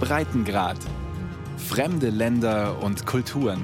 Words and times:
Breitengrad. 0.00 0.78
Fremde 1.56 2.10
Länder 2.10 2.82
und 2.82 3.04
Kulturen. 3.04 3.62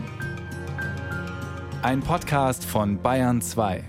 Ein 1.82 2.00
Podcast 2.00 2.64
von 2.64 3.00
Bayern 3.00 3.40
2. 3.40 3.84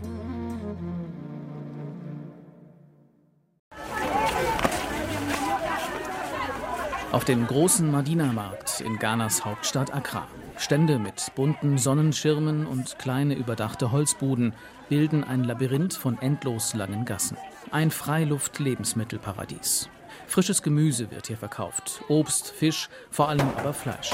Auf 7.12 7.24
dem 7.24 7.48
großen 7.48 7.90
Madina-Markt 7.90 8.82
in 8.82 9.00
Ghanas 9.00 9.46
Hauptstadt 9.46 9.94
Accra. 9.94 10.28
Stände 10.58 11.00
mit 11.00 11.32
bunten 11.36 11.78
Sonnenschirmen 11.78 12.66
und 12.66 13.00
kleine 13.00 13.36
überdachte 13.36 13.92
Holzbuden 13.92 14.54
bilden 14.90 15.24
ein 15.24 15.44
Labyrinth 15.44 15.94
von 15.94 16.18
endlos 16.22 16.74
langen 16.74 17.06
Gassen. 17.06 17.38
Ein 17.72 17.92
Freiluft-Lebensmittelparadies. 17.92 19.90
Frisches 20.28 20.62
Gemüse 20.62 21.12
wird 21.12 21.28
hier 21.28 21.38
verkauft, 21.38 22.02
Obst, 22.10 22.50
Fisch, 22.52 22.90
vor 23.10 23.30
allem 23.30 23.48
aber 23.58 23.74
Fleisch. 23.74 24.12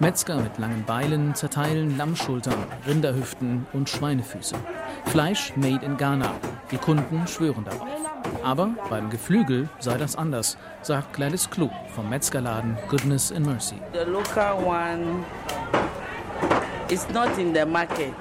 Metzger 0.00 0.36
mit 0.36 0.58
langen 0.58 0.84
Beilen 0.84 1.34
zerteilen 1.34 1.96
Lammschultern, 1.96 2.66
Rinderhüften 2.86 3.66
und 3.72 3.88
Schweinefüße. 3.88 4.54
Fleisch 5.06 5.52
made 5.56 5.84
in 5.84 5.96
Ghana. 5.96 6.34
Die 6.70 6.76
Kunden 6.78 7.26
schwören 7.26 7.64
darauf. 7.64 7.88
Aber 8.42 8.70
beim 8.90 9.10
Geflügel 9.10 9.68
sei 9.78 9.96
das 9.96 10.16
anders, 10.16 10.56
sagt 10.82 11.14
Gladys 11.14 11.48
Klug 11.48 11.70
vom 11.94 12.08
Metzgerladen 12.08 12.76
Goodness 12.88 13.32
and 13.32 13.46
Mercy. 13.46 13.76
The 13.92 14.10
local 14.10 14.64
one 14.64 15.24
is 16.92 17.08
not 17.08 17.38
in 17.38 17.54
the 17.54 17.64
market. 17.64 18.12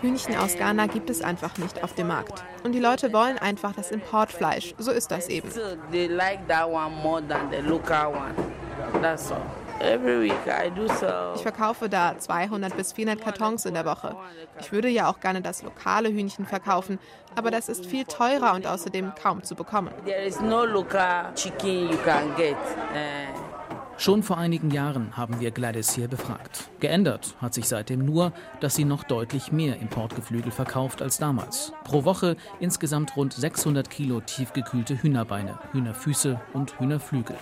Hühnchen 0.00 0.36
aus 0.36 0.56
Ghana 0.56 0.86
gibt 0.86 1.10
es 1.10 1.22
einfach 1.22 1.56
nicht 1.58 1.84
auf 1.84 1.94
dem 1.94 2.08
Markt. 2.08 2.42
Und 2.64 2.72
die 2.72 2.80
Leute 2.80 3.12
wollen 3.12 3.38
einfach 3.38 3.72
das 3.72 3.92
Importfleisch. 3.92 4.74
So 4.78 4.90
ist 4.90 5.12
das 5.12 5.28
eben. 5.28 5.48
So 5.50 5.60
they 5.92 6.08
like 6.08 6.46
that 6.48 6.68
one 6.68 6.90
more 7.02 7.22
than 7.26 7.50
the 7.50 7.58
local 7.58 8.08
one. 8.08 8.34
That's 9.00 9.30
all. 9.30 9.40
Every 9.78 10.22
week 10.22 10.46
I 10.46 10.70
do 10.70 10.88
so. 10.88 11.34
Ich 11.36 11.42
verkaufe 11.42 11.88
da 11.88 12.18
200 12.18 12.76
bis 12.76 12.92
400 12.94 13.22
Kartons 13.22 13.64
in 13.64 13.74
der 13.74 13.84
Woche. 13.84 14.16
Ich 14.58 14.72
würde 14.72 14.88
ja 14.88 15.08
auch 15.08 15.20
gerne 15.20 15.40
das 15.40 15.62
lokale 15.62 16.08
Hühnchen 16.08 16.46
verkaufen, 16.46 16.98
aber 17.36 17.50
das 17.50 17.68
ist 17.68 17.86
viel 17.86 18.06
teurer 18.06 18.54
und 18.54 18.66
außerdem 18.66 19.12
kaum 19.22 19.44
zu 19.44 19.54
bekommen. 19.54 19.90
There 20.04 20.24
is 20.24 20.40
no 20.40 20.64
local 20.64 21.32
chicken 21.34 21.90
you 21.90 21.98
can 21.98 22.34
get. 22.36 22.56
Uh, 22.92 23.45
Schon 23.98 24.22
vor 24.22 24.36
einigen 24.36 24.70
Jahren 24.70 25.16
haben 25.16 25.40
wir 25.40 25.50
Gladys 25.50 25.94
hier 25.94 26.06
befragt. 26.06 26.68
Geändert 26.80 27.34
hat 27.40 27.54
sich 27.54 27.66
seitdem 27.66 28.04
nur, 28.04 28.32
dass 28.60 28.74
sie 28.74 28.84
noch 28.84 29.04
deutlich 29.04 29.52
mehr 29.52 29.80
Importgeflügel 29.80 30.52
verkauft 30.52 31.00
als 31.00 31.16
damals. 31.16 31.72
Pro 31.82 32.04
Woche 32.04 32.36
insgesamt 32.60 33.16
rund 33.16 33.32
600 33.32 33.88
Kilo 33.88 34.20
tiefgekühlte 34.20 35.02
Hühnerbeine, 35.02 35.58
Hühnerfüße 35.72 36.38
und 36.52 36.78
Hühnerflügel. 36.78 37.36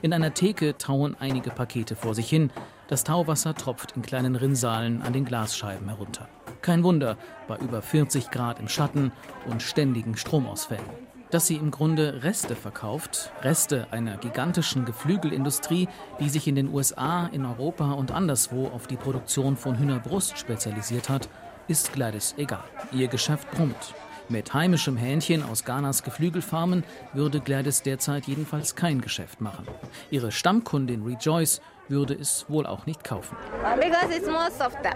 In 0.00 0.12
einer 0.12 0.34
Theke 0.34 0.78
tauen 0.78 1.16
einige 1.18 1.50
Pakete 1.50 1.96
vor 1.96 2.14
sich 2.14 2.28
hin. 2.28 2.50
Das 2.86 3.02
Tauwasser 3.02 3.54
tropft 3.54 3.96
in 3.96 4.02
kleinen 4.02 4.36
Rinnsalen 4.36 5.02
an 5.02 5.12
den 5.12 5.24
Glasscheiben 5.24 5.88
herunter. 5.88 6.28
Kein 6.62 6.84
Wunder 6.84 7.16
bei 7.48 7.56
über 7.56 7.82
40 7.82 8.30
Grad 8.30 8.60
im 8.60 8.68
Schatten 8.68 9.10
und 9.50 9.62
ständigen 9.62 10.16
Stromausfällen. 10.16 11.07
Dass 11.30 11.46
sie 11.46 11.56
im 11.56 11.70
Grunde 11.70 12.22
Reste 12.22 12.56
verkauft, 12.56 13.32
Reste 13.42 13.86
einer 13.90 14.16
gigantischen 14.16 14.86
Geflügelindustrie, 14.86 15.86
die 16.20 16.30
sich 16.30 16.48
in 16.48 16.54
den 16.54 16.72
USA, 16.72 17.26
in 17.26 17.44
Europa 17.44 17.92
und 17.92 18.12
anderswo 18.12 18.68
auf 18.68 18.86
die 18.86 18.96
Produktion 18.96 19.58
von 19.58 19.78
Hühnerbrust 19.78 20.38
spezialisiert 20.38 21.10
hat, 21.10 21.28
ist 21.68 21.92
Gladys 21.92 22.34
egal. 22.38 22.64
Ihr 22.92 23.08
Geschäft 23.08 23.50
brummt. 23.50 23.94
Mit 24.30 24.54
heimischem 24.54 24.96
Hähnchen 24.96 25.42
aus 25.42 25.64
Ghanas 25.64 26.02
Geflügelfarmen 26.02 26.82
würde 27.12 27.40
Gladys 27.40 27.82
derzeit 27.82 28.26
jedenfalls 28.26 28.74
kein 28.74 29.02
Geschäft 29.02 29.42
machen. 29.42 29.66
Ihre 30.10 30.32
Stammkundin 30.32 31.02
Rejoice 31.02 31.60
würde 31.88 32.14
es 32.14 32.46
wohl 32.48 32.66
auch 32.66 32.86
nicht 32.86 33.04
kaufen. 33.04 33.36
Because 33.76 34.16
it's 34.16 34.28
more 34.28 34.50
softer. 34.50 34.92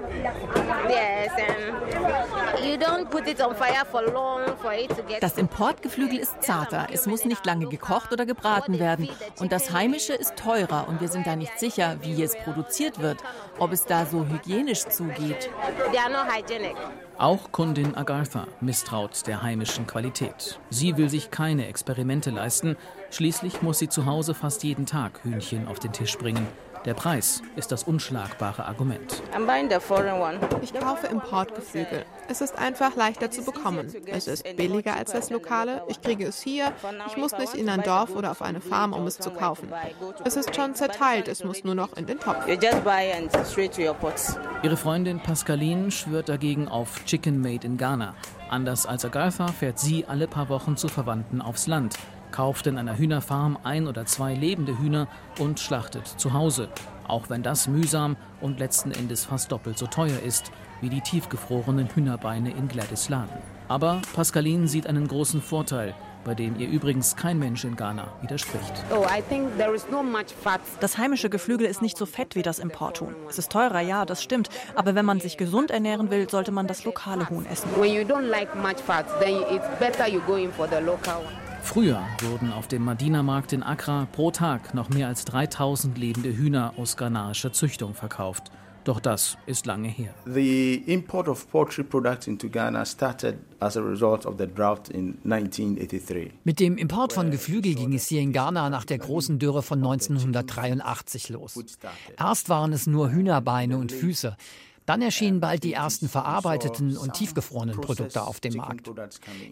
Yes, 0.88 1.30
and 1.36 2.64
you 2.64 2.76
don't 2.76 3.08
put 3.10 3.26
it 3.26 3.40
on 3.40 3.54
fire 3.54 3.84
for 3.90 4.02
long 4.02 4.56
for 4.60 4.72
it 4.72 4.88
to 4.90 5.02
get. 5.02 5.22
Das 5.22 5.38
Importgeflügel 5.38 6.18
ist 6.18 6.42
zarter. 6.42 6.88
Es 6.92 7.06
muss 7.06 7.24
nicht 7.24 7.44
lange 7.46 7.66
gekocht 7.68 8.12
oder 8.12 8.26
gebraten 8.26 8.78
werden. 8.78 9.08
Und 9.38 9.52
das 9.52 9.72
heimische 9.72 10.14
ist 10.14 10.36
teurer. 10.36 10.86
Und 10.88 11.00
wir 11.00 11.08
sind 11.08 11.26
da 11.26 11.36
nicht 11.36 11.58
sicher, 11.58 11.96
wie 12.02 12.22
es 12.22 12.36
produziert 12.36 13.00
wird, 13.00 13.18
ob 13.58 13.72
es 13.72 13.84
da 13.84 14.06
so 14.06 14.26
hygienisch 14.26 14.84
zugeht. 14.86 15.50
They 15.90 15.98
are 15.98 16.10
not 16.10 16.32
hygienic. 16.32 16.76
Auch 17.18 17.52
Kundin 17.52 17.94
Agartha 17.94 18.46
misstraut 18.60 19.26
der 19.26 19.42
heimischen 19.42 19.86
Qualität. 19.86 20.58
Sie 20.70 20.96
will 20.96 21.08
sich 21.08 21.30
keine 21.30 21.68
Experimente 21.68 22.30
leisten. 22.30 22.76
Schließlich 23.10 23.62
muss 23.62 23.78
sie 23.78 23.88
zu 23.88 24.06
Hause 24.06 24.34
fast 24.34 24.64
jeden 24.64 24.86
Tag 24.86 25.20
Hühnchen 25.22 25.68
auf 25.68 25.78
den 25.78 25.92
Tisch 25.92 26.16
bringen. 26.18 26.46
Der 26.84 26.94
Preis 26.94 27.42
ist 27.54 27.70
das 27.70 27.84
unschlagbare 27.84 28.66
Argument. 28.66 29.22
Ich 30.62 30.74
kaufe 30.74 31.06
Importgeflügel. 31.06 32.04
Es 32.28 32.40
ist 32.40 32.58
einfach 32.58 32.96
leichter 32.96 33.30
zu 33.30 33.44
bekommen. 33.44 33.92
Es 34.06 34.26
ist 34.26 34.44
billiger 34.56 34.96
als 34.96 35.12
das 35.12 35.30
lokale. 35.30 35.82
Ich 35.88 36.00
kriege 36.00 36.26
es 36.26 36.42
hier. 36.42 36.72
Ich 37.06 37.16
muss 37.16 37.36
nicht 37.38 37.54
in 37.54 37.68
ein 37.68 37.82
Dorf 37.82 38.16
oder 38.16 38.32
auf 38.32 38.42
eine 38.42 38.60
Farm, 38.60 38.92
um 38.92 39.06
es 39.06 39.18
zu 39.18 39.30
kaufen. 39.30 39.68
Es 40.24 40.36
ist 40.36 40.54
schon 40.56 40.74
zerteilt. 40.74 41.28
Es 41.28 41.44
muss 41.44 41.62
nur 41.62 41.74
noch 41.74 41.96
in 41.96 42.06
den 42.06 42.18
Topf. 42.18 42.48
You 42.48 42.54
just 42.54 42.82
buy 42.82 43.12
and 43.16 43.30
straight 43.46 43.74
to 43.74 43.82
your 43.82 43.94
pot. 43.94 44.14
Ihre 44.62 44.76
Freundin 44.76 45.20
Pascaline 45.20 45.90
schwört 45.90 46.28
dagegen 46.28 46.68
auf 46.68 47.04
Chicken 47.04 47.40
Made 47.40 47.66
in 47.66 47.76
Ghana. 47.76 48.14
Anders 48.48 48.86
als 48.86 49.04
Agatha 49.04 49.46
fährt 49.48 49.78
sie 49.78 50.04
alle 50.06 50.26
paar 50.26 50.48
Wochen 50.48 50.76
zu 50.76 50.88
Verwandten 50.88 51.40
aufs 51.40 51.66
Land, 51.66 51.96
kauft 52.32 52.66
in 52.66 52.78
einer 52.78 52.98
Hühnerfarm 52.98 53.58
ein 53.62 53.86
oder 53.86 54.06
zwei 54.06 54.34
lebende 54.34 54.78
Hühner 54.78 55.06
und 55.38 55.60
schlachtet 55.60 56.06
zu 56.06 56.32
Hause. 56.32 56.68
Auch 57.06 57.30
wenn 57.30 57.42
das 57.42 57.68
mühsam 57.68 58.16
und 58.40 58.58
letzten 58.58 58.90
Endes 58.90 59.26
fast 59.26 59.52
doppelt 59.52 59.78
so 59.78 59.86
teuer 59.86 60.18
ist 60.20 60.50
wie 60.80 60.88
die 60.88 61.00
tiefgefrorenen 61.00 61.88
Hühnerbeine 61.94 62.50
in 62.50 62.68
Gladys 62.68 63.08
Laden. 63.08 63.36
Aber 63.68 64.02
Pascaline 64.14 64.66
sieht 64.66 64.86
einen 64.86 65.06
großen 65.06 65.40
Vorteil, 65.40 65.94
bei 66.24 66.34
dem 66.34 66.58
ihr 66.58 66.68
übrigens 66.68 67.16
kein 67.16 67.38
Mensch 67.38 67.64
in 67.64 67.76
Ghana 67.76 68.08
widerspricht. 68.20 68.72
Oh, 68.90 69.04
I 69.04 69.22
think 69.28 69.56
there 69.56 69.74
is 69.74 69.88
not 69.90 70.04
much 70.04 70.34
fat. 70.42 70.60
Das 70.80 70.98
heimische 70.98 71.30
Geflügel 71.30 71.66
ist 71.66 71.82
nicht 71.82 71.96
so 71.96 72.06
fett 72.06 72.34
wie 72.34 72.42
das 72.42 72.58
Importhuhn. 72.58 73.14
Es 73.28 73.38
ist 73.38 73.50
teurer, 73.50 73.80
ja, 73.80 74.04
das 74.04 74.22
stimmt. 74.22 74.48
Aber 74.74 74.94
wenn 74.94 75.04
man 75.04 75.20
sich 75.20 75.36
gesund 75.36 75.70
ernähren 75.70 76.10
will, 76.10 76.28
sollte 76.28 76.52
man 76.52 76.66
das 76.66 76.84
lokale 76.84 77.28
Huhn 77.30 77.46
essen. 77.46 77.68
Früher 81.62 82.02
wurden 82.20 82.52
auf 82.52 82.68
dem 82.68 82.84
Madina-Markt 82.84 83.52
in 83.52 83.62
Accra 83.62 84.06
pro 84.12 84.30
Tag 84.30 84.74
noch 84.74 84.90
mehr 84.90 85.08
als 85.08 85.24
3000 85.24 85.96
lebende 85.96 86.36
Hühner 86.36 86.74
aus 86.76 86.96
ghanaischer 86.96 87.52
Züchtung 87.52 87.94
verkauft. 87.94 88.50
Doch 88.84 88.98
das 88.98 89.38
ist 89.46 89.64
lange 89.64 89.88
her. 89.88 90.12
The 90.26 90.82
import 90.86 91.28
of 91.28 91.48
poultry 91.50 91.84
products 91.84 92.26
into 92.26 92.48
Ghana 92.48 92.84
started 92.84 93.36
as 93.60 93.76
a 93.76 93.80
result 93.80 94.26
of 94.26 94.34
the 94.38 94.46
drought 94.46 94.88
in 94.88 95.18
1983. 95.24 96.32
Mit 96.42 96.58
dem 96.58 96.76
Import 96.76 97.12
von 97.12 97.30
Geflügel 97.30 97.74
ging 97.76 97.94
es 97.94 98.08
hier 98.08 98.20
in 98.20 98.32
Ghana 98.32 98.68
nach 98.68 98.84
der 98.84 98.98
großen 98.98 99.38
Dürre 99.38 99.62
von 99.62 99.78
1983 99.78 101.28
los. 101.28 101.56
Erst 102.18 102.48
waren 102.48 102.72
es 102.72 102.88
nur 102.88 103.12
Hühnerbeine 103.12 103.78
und 103.78 103.92
Füße. 103.92 104.36
Dann 104.92 105.00
erschienen 105.00 105.40
bald 105.40 105.64
die 105.64 105.72
ersten 105.72 106.06
verarbeiteten 106.06 106.98
und 106.98 107.14
tiefgefrorenen 107.14 107.80
Produkte 107.80 108.24
auf 108.24 108.40
dem 108.40 108.56
Markt. 108.56 108.90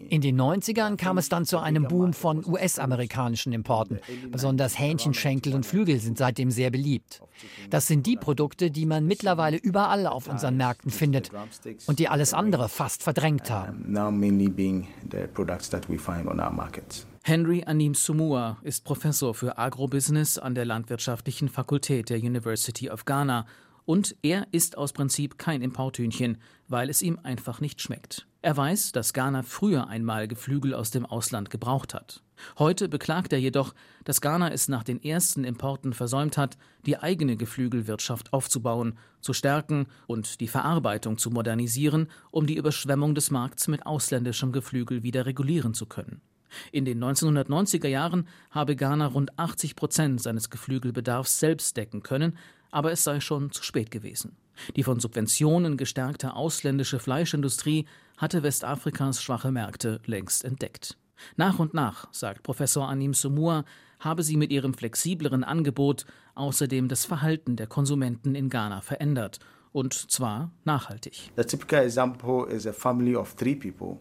In 0.07 0.21
den 0.21 0.39
90ern 0.39 0.97
kam 0.97 1.17
es 1.17 1.29
dann 1.29 1.45
zu 1.45 1.57
einem 1.57 1.87
Boom 1.87 2.13
von 2.13 2.45
US-amerikanischen 2.45 3.51
Importen. 3.51 3.99
Besonders 4.29 4.77
Hähnchenschenkel 4.77 5.55
und 5.55 5.65
Flügel 5.65 5.99
sind 5.99 6.19
seitdem 6.19 6.51
sehr 6.51 6.69
beliebt. 6.69 7.23
Das 7.71 7.87
sind 7.87 8.05
die 8.05 8.17
Produkte, 8.17 8.69
die 8.69 8.85
man 8.85 9.07
mittlerweile 9.07 9.57
überall 9.57 10.05
auf 10.05 10.27
unseren 10.27 10.57
Märkten 10.57 10.91
findet 10.91 11.31
und 11.87 11.97
die 11.97 12.07
alles 12.07 12.35
andere 12.35 12.69
fast 12.69 13.01
verdrängt 13.01 13.49
haben. 13.49 13.91
Now 13.91 14.11
mainly 14.11 14.47
being 14.47 14.89
the 15.09 15.25
products 15.33 15.71
that 15.71 15.89
we 15.89 15.97
find 15.97 16.27
on 16.27 16.39
our 16.39 16.51
markets. 16.51 17.07
Henry 17.23 17.63
Anim 17.65 17.95
Sumua 17.95 18.59
ist 18.61 18.83
Professor 18.83 19.33
für 19.33 19.57
Agrobusiness 19.57 20.37
an 20.37 20.53
der 20.53 20.65
Landwirtschaftlichen 20.65 21.49
Fakultät 21.49 22.11
der 22.11 22.19
University 22.19 22.91
of 22.91 23.05
Ghana 23.05 23.47
und 23.85 24.15
er 24.21 24.47
isst 24.51 24.77
aus 24.77 24.93
Prinzip 24.93 25.37
kein 25.37 25.61
Importhühnchen, 25.61 26.37
weil 26.67 26.89
es 26.89 27.01
ihm 27.01 27.19
einfach 27.23 27.61
nicht 27.61 27.81
schmeckt. 27.81 28.27
Er 28.43 28.57
weiß, 28.57 28.91
dass 28.91 29.13
Ghana 29.13 29.43
früher 29.43 29.87
einmal 29.87 30.27
Geflügel 30.27 30.73
aus 30.73 30.89
dem 30.89 31.05
Ausland 31.05 31.49
gebraucht 31.49 31.93
hat. 31.93 32.23
Heute 32.57 32.89
beklagt 32.89 33.33
er 33.33 33.39
jedoch, 33.39 33.75
dass 34.03 34.19
Ghana 34.19 34.51
es 34.51 34.67
nach 34.67 34.83
den 34.83 35.03
ersten 35.03 35.43
Importen 35.43 35.93
versäumt 35.93 36.37
hat, 36.37 36.57
die 36.87 36.97
eigene 36.97 37.37
Geflügelwirtschaft 37.37 38.33
aufzubauen, 38.33 38.97
zu 39.19 39.33
stärken 39.33 39.85
und 40.07 40.39
die 40.39 40.47
Verarbeitung 40.47 41.19
zu 41.19 41.29
modernisieren, 41.29 42.07
um 42.31 42.47
die 42.47 42.55
Überschwemmung 42.55 43.13
des 43.13 43.29
Markts 43.29 43.67
mit 43.67 43.85
ausländischem 43.85 44.51
Geflügel 44.51 45.03
wieder 45.03 45.27
regulieren 45.27 45.75
zu 45.75 45.85
können. 45.85 46.21
In 46.71 46.83
den 46.83 47.01
1990er 47.01 47.87
Jahren 47.87 48.27
habe 48.49 48.75
Ghana 48.75 49.07
rund 49.07 49.37
80 49.37 49.75
Prozent 49.75 50.21
seines 50.21 50.49
Geflügelbedarfs 50.49 51.39
selbst 51.39 51.77
decken 51.77 52.03
können, 52.03 52.37
aber 52.71 52.91
es 52.91 53.03
sei 53.03 53.19
schon 53.19 53.51
zu 53.51 53.63
spät 53.63 53.91
gewesen. 53.91 54.35
Die 54.75 54.83
von 54.83 54.99
Subventionen 54.99 55.77
gestärkte 55.77 56.35
ausländische 56.35 56.99
Fleischindustrie 56.99 57.85
hatte 58.17 58.43
Westafrikas 58.43 59.21
schwache 59.21 59.51
Märkte 59.51 60.01
längst 60.05 60.43
entdeckt. 60.43 60.97
Nach 61.35 61.59
und 61.59 61.73
nach, 61.73 62.07
sagt 62.11 62.43
Professor 62.43 62.89
Anim 62.89 63.13
Sumua, 63.13 63.65
habe 63.99 64.23
sie 64.23 64.37
mit 64.37 64.51
ihrem 64.51 64.73
flexibleren 64.73 65.43
Angebot 65.43 66.05
außerdem 66.35 66.87
das 66.87 67.05
Verhalten 67.05 67.55
der 67.55 67.67
Konsumenten 67.67 68.35
in 68.35 68.49
Ghana 68.49 68.81
verändert 68.81 69.39
und 69.73 69.93
zwar 69.93 70.51
nachhaltig. 70.63 71.31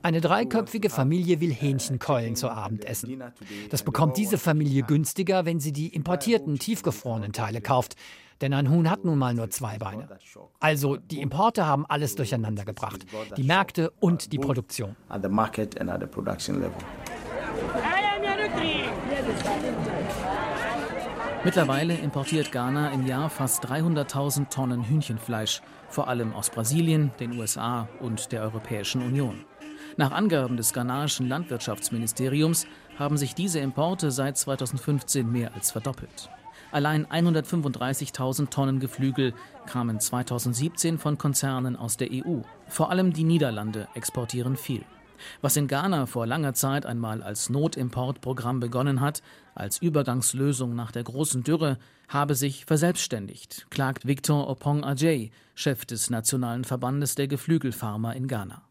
Eine 0.03 0.21
dreiköpfige 0.21 0.91
Familie 0.91 1.41
will 1.41 1.53
Hähnchenkeulen 1.53 2.37
zu 2.37 2.51
Abend 2.51 2.85
essen. 2.85 3.23
Das 3.71 3.83
bekommt 3.83 4.17
diese 4.17 4.39
Familie 4.39 4.83
günstiger, 4.83 5.45
wenn 5.45 5.61
sie 5.61 5.73
die 5.73 5.89
importierten, 5.89 6.59
tiefgefrorenen 6.59 7.33
Teile 7.33 7.61
kauft. 7.61 7.97
Denn 8.41 8.55
ein 8.55 8.71
Huhn 8.71 8.89
hat 8.89 9.05
nun 9.05 9.19
mal 9.19 9.35
nur 9.35 9.51
zwei 9.51 9.77
Beine. 9.77 10.09
Also 10.61 10.97
die 10.97 11.21
Importe 11.21 11.67
haben 11.67 11.85
alles 11.87 12.15
durcheinander 12.15 12.65
gebracht. 12.65 13.05
Die 13.37 13.43
Märkte 13.43 13.91
und 14.01 14.33
die 14.33 14.39
Produktion. 14.39 14.97
Mittlerweile 21.43 21.95
importiert 21.95 22.53
Ghana 22.53 22.91
im 22.91 23.07
Jahr 23.07 23.31
fast 23.31 23.65
300.000 23.65 24.51
Tonnen 24.51 24.87
Hühnchenfleisch, 24.87 25.63
vor 25.89 26.07
allem 26.07 26.35
aus 26.35 26.51
Brasilien, 26.51 27.13
den 27.19 27.39
USA 27.39 27.89
und 27.99 28.31
der 28.31 28.43
Europäischen 28.43 29.03
Union. 29.03 29.47
Nach 29.97 30.13
Angaben 30.13 30.59
des 30.59 30.75
ghanaischen 30.75 31.29
Landwirtschaftsministeriums 31.31 32.67
haben 32.99 33.17
sich 33.17 33.35
diese 33.35 33.59
Importe 33.59 34.11
seit 34.11 34.37
2015 34.37 35.33
mehr 35.33 35.55
als 35.55 35.71
verdoppelt. 35.71 36.29
Allein 36.73 37.07
135.000 37.07 38.51
Tonnen 38.51 38.79
Geflügel 38.79 39.33
kamen 39.65 39.99
2017 39.99 40.99
von 40.99 41.17
Konzernen 41.17 41.75
aus 41.75 41.97
der 41.97 42.09
EU. 42.13 42.43
Vor 42.69 42.91
allem 42.91 43.15
die 43.15 43.25
Niederlande 43.25 43.89
exportieren 43.95 44.59
viel. 44.59 44.85
Was 45.41 45.57
in 45.57 45.69
Ghana 45.69 46.07
vor 46.07 46.27
langer 46.27 46.55
Zeit 46.55 46.87
einmal 46.87 47.23
als 47.23 47.51
Notimportprogramm 47.51 48.61
begonnen 48.61 49.01
hat, 49.01 49.23
als 49.55 49.79
Übergangslösung 49.79 50.75
nach 50.75 50.93
der 50.93 51.05
großen 51.05 51.43
Dürre, 51.43 51.79
habe 52.09 52.35
sich 52.35 52.65
verselbstständigt, 52.65 53.67
klagt 53.71 54.07
Victor 54.07 54.49
Opong 54.49 54.85
Ajay, 54.85 55.31
Chef 55.55 55.85
des 55.85 56.11
Nationalen 56.11 56.65
Verbandes 56.65 57.15
der 57.15 57.29
Geflügelfarmer 57.29 58.17
in 58.17 58.27
Ghana. 58.27 58.63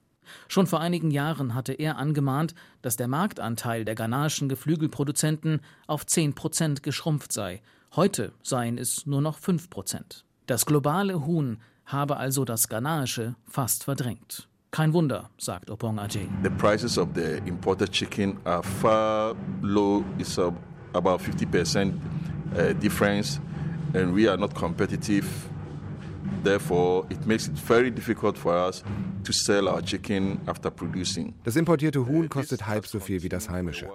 Schon 0.47 0.67
vor 0.67 0.79
einigen 0.79 1.11
Jahren 1.11 1.55
hatte 1.55 1.73
er 1.73 1.97
angemahnt, 1.97 2.53
dass 2.81 2.97
der 2.97 3.07
Marktanteil 3.07 3.85
der 3.85 3.95
ghanaischen 3.95 4.49
Geflügelproduzenten 4.49 5.61
auf 5.87 6.05
10 6.05 6.35
Prozent 6.35 6.83
geschrumpft 6.83 7.31
sei. 7.31 7.61
Heute 7.95 8.33
seien 8.43 8.77
es 8.77 9.05
nur 9.05 9.21
noch 9.21 9.37
5 9.37 9.69
Prozent. 9.69 10.25
Das 10.45 10.65
globale 10.65 11.25
Huhn 11.25 11.59
habe 11.85 12.17
also 12.17 12.45
das 12.45 12.67
ghanaische 12.67 13.35
fast 13.47 13.85
verdrängt. 13.85 14.48
Kein 14.71 14.93
Wunder, 14.93 15.29
sagt 15.37 15.69
Opong 15.69 15.99
Ajay. 15.99 16.27
The 16.43 16.49
prices 16.51 16.97
of 16.97 17.09
the 17.15 17.37
imported 17.45 17.91
chicken 17.91 18.37
are 18.45 18.61
far 18.63 19.35
low. 19.61 20.03
It's 20.19 20.37
about 20.37 21.21
50% 21.21 21.93
uh, 22.55 22.73
difference, 22.73 23.39
and 23.93 24.13
we 24.15 24.29
are 24.29 24.37
not 24.37 24.53
competitive. 24.53 25.25
Therefore, 26.43 27.05
it 27.09 27.25
makes 27.25 27.47
it 27.47 27.57
very 27.57 27.89
difficult 27.89 28.37
for 28.37 28.53
us 28.53 28.83
to 29.23 29.33
sell 29.33 29.67
our 29.67 29.81
chicken 29.81 30.39
after 30.45 30.69
producing. 30.69 31.33
Das 31.43 31.55
importierte 31.55 32.05
Huhn 32.05 32.29
kostet 32.29 32.67
halb 32.67 32.85
so 32.85 32.99
viel 32.99 33.23
wie 33.23 33.29
das 33.29 33.49
heimische. 33.49 33.89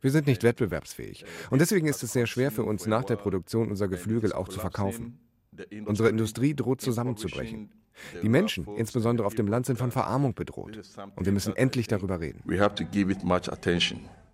Wir 0.00 0.10
sind 0.10 0.26
nicht 0.26 0.42
wettbewerbsfähig. 0.42 1.24
Und 1.50 1.60
deswegen 1.60 1.86
ist 1.86 2.02
es 2.02 2.12
sehr 2.12 2.26
schwer 2.26 2.50
für 2.50 2.64
uns, 2.64 2.86
nach 2.86 3.04
der 3.04 3.16
Produktion 3.16 3.70
unser 3.70 3.88
Geflügel 3.88 4.32
auch 4.32 4.48
zu 4.48 4.58
verkaufen. 4.58 5.18
Unsere 5.84 6.08
Industrie 6.08 6.54
droht 6.54 6.80
zusammenzubrechen. 6.80 7.70
Die 8.22 8.28
Menschen, 8.28 8.66
insbesondere 8.76 9.26
auf 9.26 9.34
dem 9.34 9.48
Land, 9.48 9.66
sind 9.66 9.78
von 9.78 9.90
Verarmung 9.90 10.34
bedroht. 10.34 10.78
Und 11.16 11.24
wir 11.24 11.32
müssen 11.32 11.56
endlich 11.56 11.88
darüber 11.88 12.20
reden. 12.20 12.42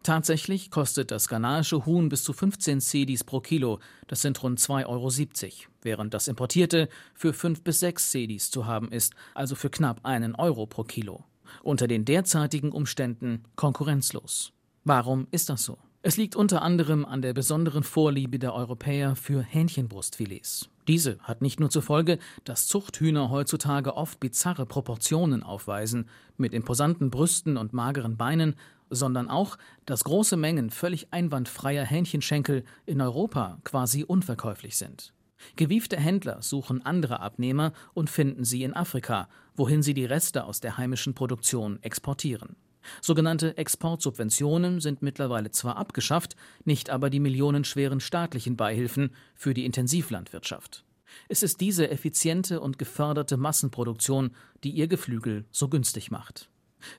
Tatsächlich 0.02 0.70
kostet 0.70 1.10
das 1.10 1.28
ghanaische 1.28 1.84
Huhn 1.84 2.08
bis 2.08 2.22
zu 2.22 2.32
15 2.32 2.80
Cedis 2.80 3.24
pro 3.24 3.40
Kilo, 3.40 3.80
das 4.06 4.22
sind 4.22 4.42
rund 4.42 4.58
2,70 4.58 4.86
Euro, 4.86 5.10
während 5.82 6.14
das 6.14 6.28
importierte 6.28 6.88
für 7.14 7.32
5 7.32 7.62
bis 7.62 7.80
6 7.80 8.10
Cedis 8.10 8.50
zu 8.50 8.66
haben 8.66 8.90
ist, 8.90 9.14
also 9.34 9.54
für 9.54 9.70
knapp 9.70 10.00
einen 10.04 10.34
Euro 10.34 10.66
pro 10.66 10.84
Kilo. 10.84 11.24
Unter 11.62 11.88
den 11.88 12.04
derzeitigen 12.04 12.72
Umständen 12.72 13.44
konkurrenzlos. 13.56 14.52
Warum 14.84 15.26
ist 15.30 15.48
das 15.50 15.64
so? 15.64 15.78
Es 16.08 16.16
liegt 16.16 16.36
unter 16.36 16.62
anderem 16.62 17.04
an 17.04 17.20
der 17.20 17.34
besonderen 17.34 17.82
Vorliebe 17.82 18.38
der 18.38 18.54
Europäer 18.54 19.14
für 19.14 19.42
Hähnchenbrustfilets. 19.42 20.70
Diese 20.88 21.18
hat 21.18 21.42
nicht 21.42 21.60
nur 21.60 21.68
zur 21.68 21.82
Folge, 21.82 22.18
dass 22.44 22.66
Zuchthühner 22.66 23.28
heutzutage 23.28 23.94
oft 23.94 24.18
bizarre 24.18 24.64
Proportionen 24.64 25.42
aufweisen, 25.42 26.08
mit 26.38 26.54
imposanten 26.54 27.10
Brüsten 27.10 27.58
und 27.58 27.74
mageren 27.74 28.16
Beinen, 28.16 28.54
sondern 28.88 29.28
auch, 29.28 29.58
dass 29.84 30.02
große 30.04 30.38
Mengen 30.38 30.70
völlig 30.70 31.12
einwandfreier 31.12 31.84
Hähnchenschenkel 31.84 32.64
in 32.86 33.02
Europa 33.02 33.58
quasi 33.64 34.02
unverkäuflich 34.02 34.78
sind. 34.78 35.12
Gewiefte 35.56 35.98
Händler 35.98 36.40
suchen 36.40 36.80
andere 36.86 37.20
Abnehmer 37.20 37.74
und 37.92 38.08
finden 38.08 38.44
sie 38.44 38.62
in 38.62 38.72
Afrika, 38.72 39.28
wohin 39.56 39.82
sie 39.82 39.92
die 39.92 40.06
Reste 40.06 40.44
aus 40.44 40.60
der 40.60 40.78
heimischen 40.78 41.12
Produktion 41.12 41.82
exportieren. 41.82 42.56
Sogenannte 43.00 43.56
Exportsubventionen 43.56 44.80
sind 44.80 45.02
mittlerweile 45.02 45.50
zwar 45.50 45.76
abgeschafft, 45.76 46.36
nicht 46.64 46.90
aber 46.90 47.10
die 47.10 47.20
millionenschweren 47.20 48.00
staatlichen 48.00 48.56
Beihilfen 48.56 49.10
für 49.34 49.54
die 49.54 49.64
Intensivlandwirtschaft. 49.64 50.84
Es 51.28 51.42
ist 51.42 51.60
diese 51.60 51.90
effiziente 51.90 52.60
und 52.60 52.78
geförderte 52.78 53.36
Massenproduktion, 53.36 54.30
die 54.64 54.70
ihr 54.70 54.88
Geflügel 54.88 55.44
so 55.50 55.68
günstig 55.68 56.10
macht. 56.10 56.48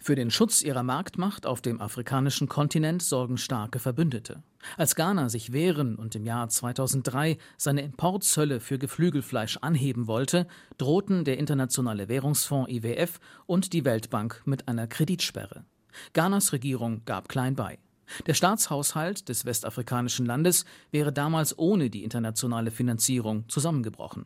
Für 0.02 0.16
den 0.16 0.32
Schutz 0.32 0.62
ihrer 0.62 0.84
Marktmacht 0.84 1.46
auf 1.46 1.62
dem 1.62 1.82
afrikanischen 1.82 2.48
Kontinent 2.48 3.02
sorgen 3.02 3.38
starke 3.38 3.80
Verbündete. 3.80 4.44
Als 4.78 4.96
Ghana 4.96 5.30
sich 5.30 5.54
wehren 5.54 5.96
und 5.96 6.16
im 6.16 6.26
Jahr 6.26 6.50
2003 6.50 7.38
seine 7.58 7.82
Importzölle 7.82 8.60
für 8.60 8.78
Geflügelfleisch 8.78 9.58
anheben 9.58 10.08
wollte, 10.08 10.48
drohten 10.78 11.24
der 11.24 11.38
Internationale 11.38 12.10
Währungsfonds 12.10 12.72
IWF 12.72 13.20
und 13.46 13.74
die 13.74 13.86
Weltbank 13.86 14.42
mit 14.46 14.68
einer 14.68 14.88
Kreditsperre. 14.88 15.66
Ghanas 16.14 16.54
Regierung 16.54 17.04
gab 17.06 17.30
klein 17.30 17.56
bei. 17.56 17.80
Der 18.26 18.34
Staatshaushalt 18.34 19.30
des 19.30 19.46
westafrikanischen 19.46 20.26
Landes 20.26 20.66
wäre 20.92 21.14
damals 21.14 21.58
ohne 21.58 21.90
die 21.90 22.04
internationale 22.04 22.72
Finanzierung 22.72 23.48
zusammengebrochen. 23.50 24.26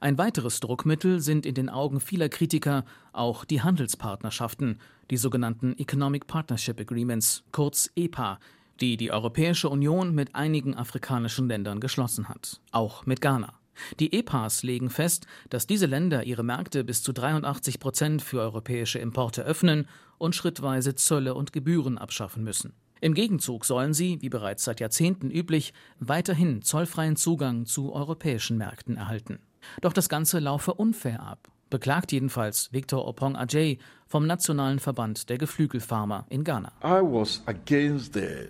Ein 0.00 0.18
weiteres 0.18 0.60
Druckmittel 0.60 1.20
sind 1.20 1.46
in 1.46 1.54
den 1.54 1.68
Augen 1.68 2.00
vieler 2.00 2.28
Kritiker 2.28 2.84
auch 3.12 3.44
die 3.44 3.62
Handelspartnerschaften, 3.62 4.78
die 5.10 5.16
sogenannten 5.16 5.76
Economic 5.78 6.26
Partnership 6.26 6.80
Agreements, 6.80 7.44
kurz 7.52 7.90
EPA, 7.96 8.38
die 8.80 8.96
die 8.96 9.12
Europäische 9.12 9.68
Union 9.68 10.14
mit 10.14 10.34
einigen 10.34 10.76
afrikanischen 10.76 11.48
Ländern 11.48 11.80
geschlossen 11.80 12.28
hat, 12.28 12.60
auch 12.72 13.06
mit 13.06 13.20
Ghana. 13.20 13.54
Die 14.00 14.12
EPAs 14.12 14.62
legen 14.62 14.90
fest, 14.90 15.26
dass 15.50 15.66
diese 15.66 15.86
Länder 15.86 16.24
ihre 16.24 16.42
Märkte 16.42 16.84
bis 16.84 17.02
zu 17.02 17.12
83 17.12 17.78
Prozent 17.78 18.22
für 18.22 18.40
europäische 18.40 18.98
Importe 18.98 19.42
öffnen 19.42 19.86
und 20.18 20.34
schrittweise 20.34 20.94
Zölle 20.94 21.34
und 21.34 21.52
Gebühren 21.52 21.98
abschaffen 21.98 22.44
müssen. 22.44 22.74
Im 23.00 23.14
Gegenzug 23.14 23.64
sollen 23.64 23.94
sie, 23.94 24.22
wie 24.22 24.28
bereits 24.28 24.62
seit 24.62 24.78
Jahrzehnten 24.78 25.30
üblich, 25.30 25.72
weiterhin 25.98 26.62
zollfreien 26.62 27.16
Zugang 27.16 27.66
zu 27.66 27.92
europäischen 27.92 28.56
Märkten 28.58 28.96
erhalten. 28.96 29.40
Doch 29.80 29.92
das 29.92 30.08
Ganze 30.08 30.38
laufe 30.38 30.74
unfair 30.74 31.20
ab, 31.20 31.48
beklagt 31.70 32.12
jedenfalls 32.12 32.72
Victor 32.72 33.06
Opong 33.06 33.36
Ajay 33.36 33.78
vom 34.06 34.26
Nationalen 34.26 34.78
Verband 34.78 35.28
der 35.28 35.38
Geflügelfarmer 35.38 36.26
in 36.28 36.44
Ghana. 36.44 36.72
I 36.82 37.00
was 37.00 37.42
against 37.46 38.14
the 38.14 38.48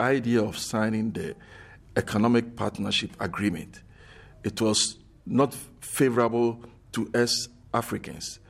idea 0.00 0.42
of 0.42 0.58
signing 0.58 1.12
the 1.14 1.34
Economic 1.94 2.56
Partnership 2.56 3.10
Agreement. 3.18 3.82
It 4.42 4.60
was 4.60 4.98
not 5.24 5.54
favorable 5.80 6.58
to 6.92 7.08
us 7.14 7.48
Africans. 7.72 8.40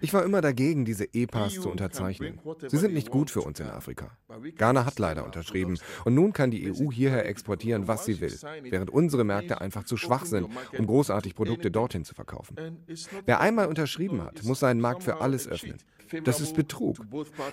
Ich 0.00 0.12
war 0.12 0.24
immer 0.24 0.40
dagegen, 0.40 0.84
diese 0.84 1.04
EPAs 1.14 1.54
zu 1.54 1.70
unterzeichnen. 1.70 2.40
Sie 2.66 2.76
sind 2.76 2.94
nicht 2.94 3.10
gut 3.10 3.30
für 3.30 3.42
uns 3.42 3.60
in 3.60 3.68
Afrika. 3.68 4.10
Ghana 4.56 4.84
hat 4.84 4.98
leider 4.98 5.24
unterschrieben 5.24 5.78
und 6.04 6.14
nun 6.14 6.32
kann 6.32 6.50
die 6.50 6.68
EU 6.72 6.90
hierher 6.90 7.26
exportieren, 7.26 7.86
was 7.86 8.06
sie 8.06 8.20
will, 8.20 8.36
während 8.62 8.90
unsere 8.90 9.22
Märkte 9.22 9.60
einfach 9.60 9.84
zu 9.84 9.96
schwach 9.96 10.24
sind, 10.24 10.48
um 10.76 10.86
großartig 10.86 11.36
Produkte 11.36 11.70
dorthin 11.70 12.04
zu 12.04 12.14
verkaufen. 12.14 12.56
Wer 13.24 13.40
einmal 13.40 13.68
unterschrieben 13.68 14.22
hat, 14.24 14.42
muss 14.42 14.58
seinen 14.58 14.80
Markt 14.80 15.04
für 15.04 15.20
alles 15.20 15.46
öffnen. 15.46 15.78
Das 16.24 16.40
ist 16.40 16.54
Betrug. 16.54 16.98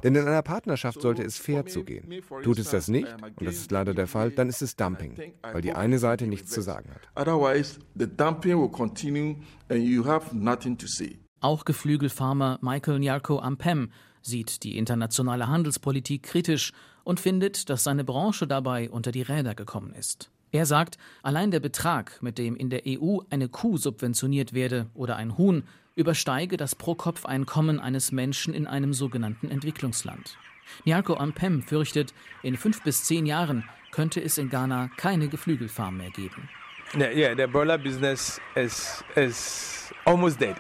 Denn 0.04 0.16
in 0.16 0.28
einer 0.28 0.42
Partnerschaft 0.42 1.02
sollte 1.02 1.24
es 1.24 1.38
fair 1.38 1.66
zugehen. 1.66 2.22
Tut 2.44 2.60
es 2.60 2.70
das 2.70 2.88
nicht, 2.88 3.08
und 3.38 3.48
das 3.48 3.56
ist 3.56 3.72
leider 3.72 3.94
der 3.94 4.08
Fall, 4.08 4.32
dann 4.32 4.50
ist 4.50 4.62
es 4.62 4.76
Dumping, 4.76 5.34
weil 5.42 5.62
die 5.62 5.74
eine 5.74 6.00
Seite 6.00 6.28
nichts 6.28 6.52
zu 6.52 6.62
sagen 6.62 6.90
hat. 6.92 7.02
Otherwise, 7.16 7.80
the 7.96 8.08
dumping 8.08 8.60
will 8.60 8.70
continue 8.70 9.36
and 9.70 9.84
you 9.84 10.06
have 10.06 10.36
nothing 10.36 10.78
to 10.78 10.88
say. 10.88 11.20
Auch 11.42 11.66
Geflügelfarmer 11.66 12.60
Michael 12.62 13.00
Nyarko 13.00 13.40
Ampem 13.40 13.92
sieht 14.22 14.64
die 14.64 14.78
internationale 14.78 15.48
Handelspolitik 15.48 16.24
kritisch 16.24 16.72
und 17.04 17.20
findet, 17.20 17.70
dass 17.70 17.84
seine 17.84 18.04
Branche 18.04 18.48
dabei 18.48 18.90
unter 18.90 19.12
die 19.12 19.22
Räder 19.22 19.54
gekommen 19.54 19.94
ist. 19.94 20.32
Er 20.52 20.66
sagt, 20.66 20.98
allein 21.22 21.52
der 21.52 21.60
Betrag, 21.60 22.22
mit 22.22 22.38
dem 22.38 22.56
in 22.56 22.70
der 22.70 22.84
EU 22.88 23.20
eine 23.30 23.50
Kuh 23.50 23.78
subventioniert 23.78 24.54
werde 24.54 24.88
oder 24.94 25.18
ein 25.18 25.38
Huhn, 25.38 25.64
übersteige 25.96 26.58
das 26.58 26.76
Pro-Kopf-Einkommen 26.76 27.80
eines 27.80 28.12
Menschen 28.12 28.54
in 28.54 28.68
einem 28.68 28.94
sogenannten 28.94 29.50
Entwicklungsland. 29.50 30.38
Nyarko 30.84 31.16
Ampem 31.16 31.62
fürchtet, 31.62 32.14
in 32.44 32.58
fünf 32.58 32.84
bis 32.84 33.04
zehn 33.04 33.26
Jahren 33.26 33.64
könnte 33.92 34.22
es 34.22 34.38
in 34.38 34.50
Ghana 34.50 34.90
keine 34.98 35.28
Geflügelfarm 35.30 35.98
mehr 35.98 36.12
geben. 36.12 36.50
Yeah, 36.94 37.12
yeah, 37.12 37.36
the 37.36 37.48
broiler 37.48 37.78
business 37.78 38.40
is, 38.56 39.04
is 39.16 39.92
almost 40.06 40.40
dead. 40.40 40.56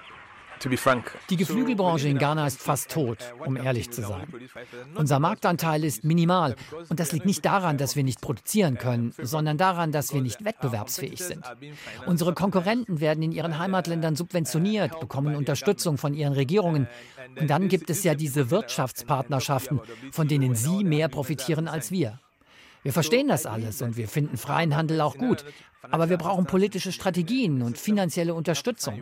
Die 1.29 1.37
Geflügelbranche 1.37 2.07
in 2.07 2.17
Ghana 2.17 2.47
ist 2.47 2.61
fast 2.61 2.91
tot, 2.91 3.33
um 3.45 3.57
ehrlich 3.57 3.91
zu 3.91 4.01
sein. 4.01 4.27
Unser 4.95 5.19
Marktanteil 5.19 5.83
ist 5.83 6.03
minimal 6.03 6.55
und 6.89 6.99
das 6.99 7.11
liegt 7.11 7.25
nicht 7.25 7.45
daran, 7.45 7.77
dass 7.77 7.95
wir 7.95 8.03
nicht 8.03 8.21
produzieren 8.21 8.77
können, 8.77 9.13
sondern 9.17 9.57
daran, 9.57 9.91
dass 9.91 10.13
wir 10.13 10.21
nicht 10.21 10.43
wettbewerbsfähig 10.43 11.19
sind. 11.23 11.43
Unsere 12.05 12.33
Konkurrenten 12.33 12.99
werden 12.99 13.23
in 13.23 13.31
ihren 13.31 13.59
Heimatländern 13.59 14.15
subventioniert, 14.15 14.99
bekommen 14.99 15.35
Unterstützung 15.35 15.97
von 15.97 16.13
ihren 16.13 16.33
Regierungen 16.33 16.87
und 17.39 17.49
dann 17.49 17.67
gibt 17.67 17.89
es 17.89 18.03
ja 18.03 18.15
diese 18.15 18.49
Wirtschaftspartnerschaften, 18.51 19.81
von 20.11 20.27
denen 20.27 20.55
sie 20.55 20.83
mehr 20.83 21.09
profitieren 21.09 21.67
als 21.67 21.91
wir. 21.91 22.19
Wir 22.85 22.93
verstehen 22.93 23.27
das 23.27 23.47
alles 23.47 23.81
und 23.81 23.97
wir 23.97 24.07
finden 24.07 24.37
freien 24.37 24.75
Handel 24.75 25.01
auch 25.01 25.17
gut. 25.17 25.43
Aber 25.89 26.09
wir 26.09 26.17
brauchen 26.17 26.45
politische 26.45 26.91
Strategien 26.91 27.61
und 27.61 27.77
finanzielle 27.79 28.33
Unterstützung. 28.33 29.01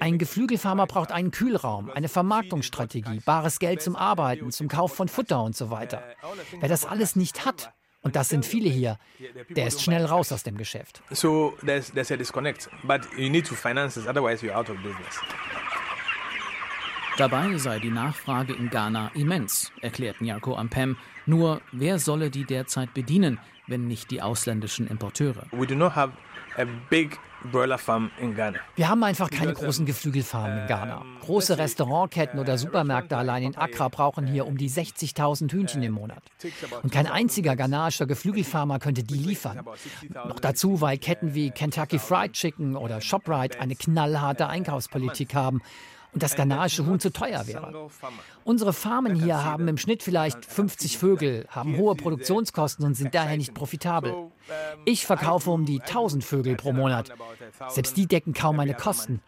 Ein 0.00 0.18
Geflügelfarmer 0.18 0.86
braucht 0.86 1.12
einen 1.12 1.30
Kühlraum, 1.30 1.90
eine 1.90 2.08
Vermarktungsstrategie, 2.08 3.20
bares 3.24 3.58
Geld 3.58 3.82
zum 3.82 3.96
Arbeiten, 3.96 4.50
zum 4.50 4.68
Kauf 4.68 4.94
von 4.94 5.08
Futter 5.08 5.42
und 5.42 5.56
so 5.56 5.70
weiter. 5.70 6.02
Wer 6.60 6.68
das 6.68 6.84
alles 6.84 7.16
nicht 7.16 7.44
hat, 7.44 7.72
und 8.02 8.16
das 8.16 8.28
sind 8.28 8.46
viele 8.46 8.70
hier, 8.70 8.98
der 9.50 9.66
ist 9.66 9.82
schnell 9.82 10.04
raus 10.04 10.32
aus 10.32 10.42
dem 10.42 10.56
Geschäft. 10.56 11.02
So 11.10 11.54
there's, 11.64 11.90
there's 11.92 12.12
a 12.12 12.16
disconnect, 12.16 12.68
but 12.84 13.02
you 13.16 13.28
need 13.28 13.46
to 13.46 13.54
finance 13.54 13.98
it, 14.00 14.06
otherwise 14.06 14.44
you're 14.44 14.54
out 14.54 14.70
of 14.70 14.76
business. 14.76 15.20
Dabei 17.16 17.58
sei 17.58 17.80
die 17.80 17.90
Nachfrage 17.90 18.52
in 18.52 18.70
Ghana 18.70 19.10
immens, 19.14 19.72
erklärt 19.80 20.20
Nyako 20.20 20.54
Ampem. 20.54 20.96
Nur 21.26 21.60
wer 21.72 21.98
solle 21.98 22.30
die 22.30 22.44
derzeit 22.44 22.94
bedienen, 22.94 23.40
wenn 23.66 23.88
nicht 23.88 24.12
die 24.12 24.22
ausländischen 24.22 24.86
Importeure? 24.86 25.44
We 25.50 25.66
do 25.66 25.74
not 25.74 25.96
have 25.96 26.12
a 26.56 26.64
big 26.88 27.18
wir 28.76 28.88
haben 28.88 29.04
einfach 29.04 29.30
keine 29.30 29.52
großen 29.52 29.86
Geflügelfarmen 29.86 30.62
in 30.62 30.66
Ghana. 30.66 31.04
Große 31.20 31.56
Restaurantketten 31.56 32.40
oder 32.40 32.58
Supermärkte 32.58 33.16
allein 33.16 33.42
in 33.42 33.56
Accra 33.56 33.88
brauchen 33.88 34.26
hier 34.26 34.46
um 34.46 34.56
die 34.58 34.68
60.000 34.68 35.52
Hühnchen 35.52 35.82
im 35.82 35.92
Monat. 35.92 36.22
Und 36.82 36.92
kein 36.92 37.06
einziger 37.06 37.54
ghanaischer 37.54 38.06
Geflügelfarmer 38.06 38.78
könnte 38.78 39.04
die 39.04 39.14
liefern. 39.14 39.64
Noch 40.26 40.40
dazu, 40.40 40.80
weil 40.80 40.98
Ketten 40.98 41.34
wie 41.34 41.50
Kentucky 41.50 41.98
Fried 41.98 42.32
Chicken 42.32 42.76
oder 42.76 43.00
ShopRite 43.00 43.60
eine 43.60 43.76
knallharte 43.76 44.48
Einkaufspolitik 44.48 45.34
haben 45.34 45.62
das 46.22 46.36
ghanaische 46.36 46.86
Huhn 46.86 47.00
zu 47.00 47.12
teuer 47.12 47.46
wäre. 47.46 47.88
Unsere 48.44 48.72
Farmen 48.72 49.14
hier 49.14 49.44
haben 49.44 49.68
im 49.68 49.78
Schnitt 49.78 50.02
vielleicht 50.02 50.44
50 50.44 50.98
Vögel, 50.98 51.46
haben 51.50 51.76
hohe 51.76 51.94
Produktionskosten 51.94 52.84
und 52.84 52.94
sind 52.94 53.14
daher 53.14 53.36
nicht 53.36 53.54
profitabel. 53.54 54.14
Ich 54.84 55.06
verkaufe 55.06 55.50
um 55.50 55.64
die 55.64 55.80
1000 55.80 56.24
Vögel 56.24 56.56
pro 56.56 56.72
Monat. 56.72 57.12
Selbst 57.68 57.96
die 57.96 58.06
decken 58.06 58.32
kaum 58.32 58.56
meine 58.56 58.74
Kosten. 58.74 59.20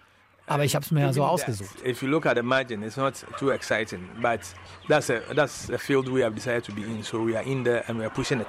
Aber 0.47 0.65
ich 0.65 0.75
habe 0.75 0.85
es 0.85 0.91
mir 0.91 1.03
ja 1.03 1.13
so 1.13 1.25
ausgesucht. 1.25 1.77
If 1.87 2.03
you 2.03 2.09
look 2.09 2.27
at 2.27 2.43
margin, 2.43 2.83
it's 2.83 2.97
not 2.97 3.15
too 3.39 3.51
exciting, 3.51 4.09
but 4.21 4.41
that's 4.89 5.09
a 5.09 5.21
that's 5.33 5.71
a 5.71 5.79
field 5.79 6.13
we 6.13 6.25
have 6.25 6.35
decided 6.35 6.65
to 6.65 6.73
be 6.73 6.83
in, 6.83 7.05
so 7.05 7.25
we 7.25 7.37
are 7.37 7.47
in 7.47 7.63
there 7.63 7.85
and 7.87 8.01
we 8.01 8.05
are 8.05 8.13
pushing 8.13 8.41
it. 8.41 8.49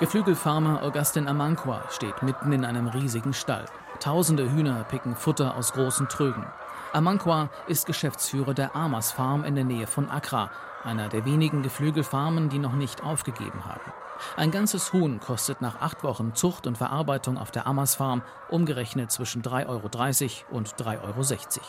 Geflügelfarmer 0.00 0.82
Augustin 0.82 1.28
Amankwa 1.28 1.82
steht 1.90 2.22
mitten 2.22 2.52
in 2.52 2.64
einem 2.64 2.86
riesigen 2.86 3.34
Stall. 3.34 3.66
Tausende 4.00 4.50
Hühner 4.50 4.82
picken 4.84 5.14
Futter 5.14 5.54
aus 5.54 5.74
großen 5.74 6.08
Trögen. 6.08 6.46
Amankwa 6.94 7.50
ist 7.66 7.84
Geschäftsführer 7.84 8.54
der 8.54 8.74
Amas 8.74 9.12
Farm 9.12 9.44
in 9.44 9.56
der 9.56 9.64
Nähe 9.64 9.86
von 9.86 10.08
Accra, 10.08 10.50
einer 10.84 11.10
der 11.10 11.26
wenigen 11.26 11.62
Geflügelfarmen, 11.62 12.48
die 12.48 12.58
noch 12.58 12.72
nicht 12.72 13.02
aufgegeben 13.04 13.66
haben. 13.66 13.92
Ein 14.38 14.50
ganzes 14.50 14.94
Huhn 14.94 15.20
kostet 15.20 15.60
nach 15.60 15.82
acht 15.82 16.02
Wochen 16.02 16.34
Zucht 16.34 16.66
und 16.66 16.78
Verarbeitung 16.78 17.36
auf 17.36 17.50
der 17.50 17.66
Amas 17.66 17.94
Farm 17.96 18.22
umgerechnet 18.48 19.12
zwischen 19.12 19.42
3,30 19.42 19.66
Euro 19.68 20.56
und 20.56 20.76
3,60 20.76 21.58
Euro. 21.58 21.64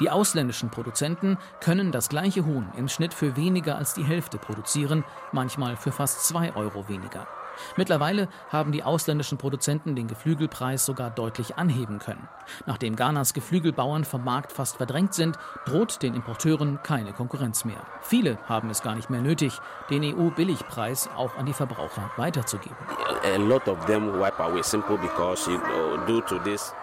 Die 0.00 0.10
ausländischen 0.10 0.70
Produzenten 0.70 1.38
können 1.60 1.92
das 1.92 2.08
gleiche 2.08 2.44
Huhn 2.44 2.66
im 2.76 2.88
Schnitt 2.88 3.14
für 3.14 3.36
weniger 3.36 3.76
als 3.76 3.94
die 3.94 4.02
Hälfte 4.02 4.38
produzieren, 4.38 5.04
manchmal 5.30 5.76
für 5.76 5.92
fast 5.92 6.26
2 6.26 6.56
Euro 6.56 6.88
weniger. 6.88 7.28
Mittlerweile 7.76 8.28
haben 8.50 8.72
die 8.72 8.82
ausländischen 8.82 9.38
Produzenten 9.38 9.96
den 9.96 10.08
Geflügelpreis 10.08 10.84
sogar 10.84 11.10
deutlich 11.10 11.56
anheben 11.56 11.98
können. 11.98 12.28
Nachdem 12.66 12.96
Ghanas 12.96 13.34
Geflügelbauern 13.34 14.04
vom 14.04 14.24
Markt 14.24 14.52
fast 14.52 14.76
verdrängt 14.76 15.14
sind, 15.14 15.38
droht 15.64 16.02
den 16.02 16.14
Importeuren 16.14 16.80
keine 16.82 17.12
Konkurrenz 17.12 17.64
mehr. 17.64 17.82
Viele 18.00 18.38
haben 18.48 18.70
es 18.70 18.82
gar 18.82 18.94
nicht 18.94 19.10
mehr 19.10 19.22
nötig, 19.22 19.58
den 19.90 20.04
EU-Billigpreis 20.04 21.08
auch 21.16 21.36
an 21.36 21.46
die 21.46 21.52
Verbraucher 21.52 22.10
weiterzugeben. 22.16 22.76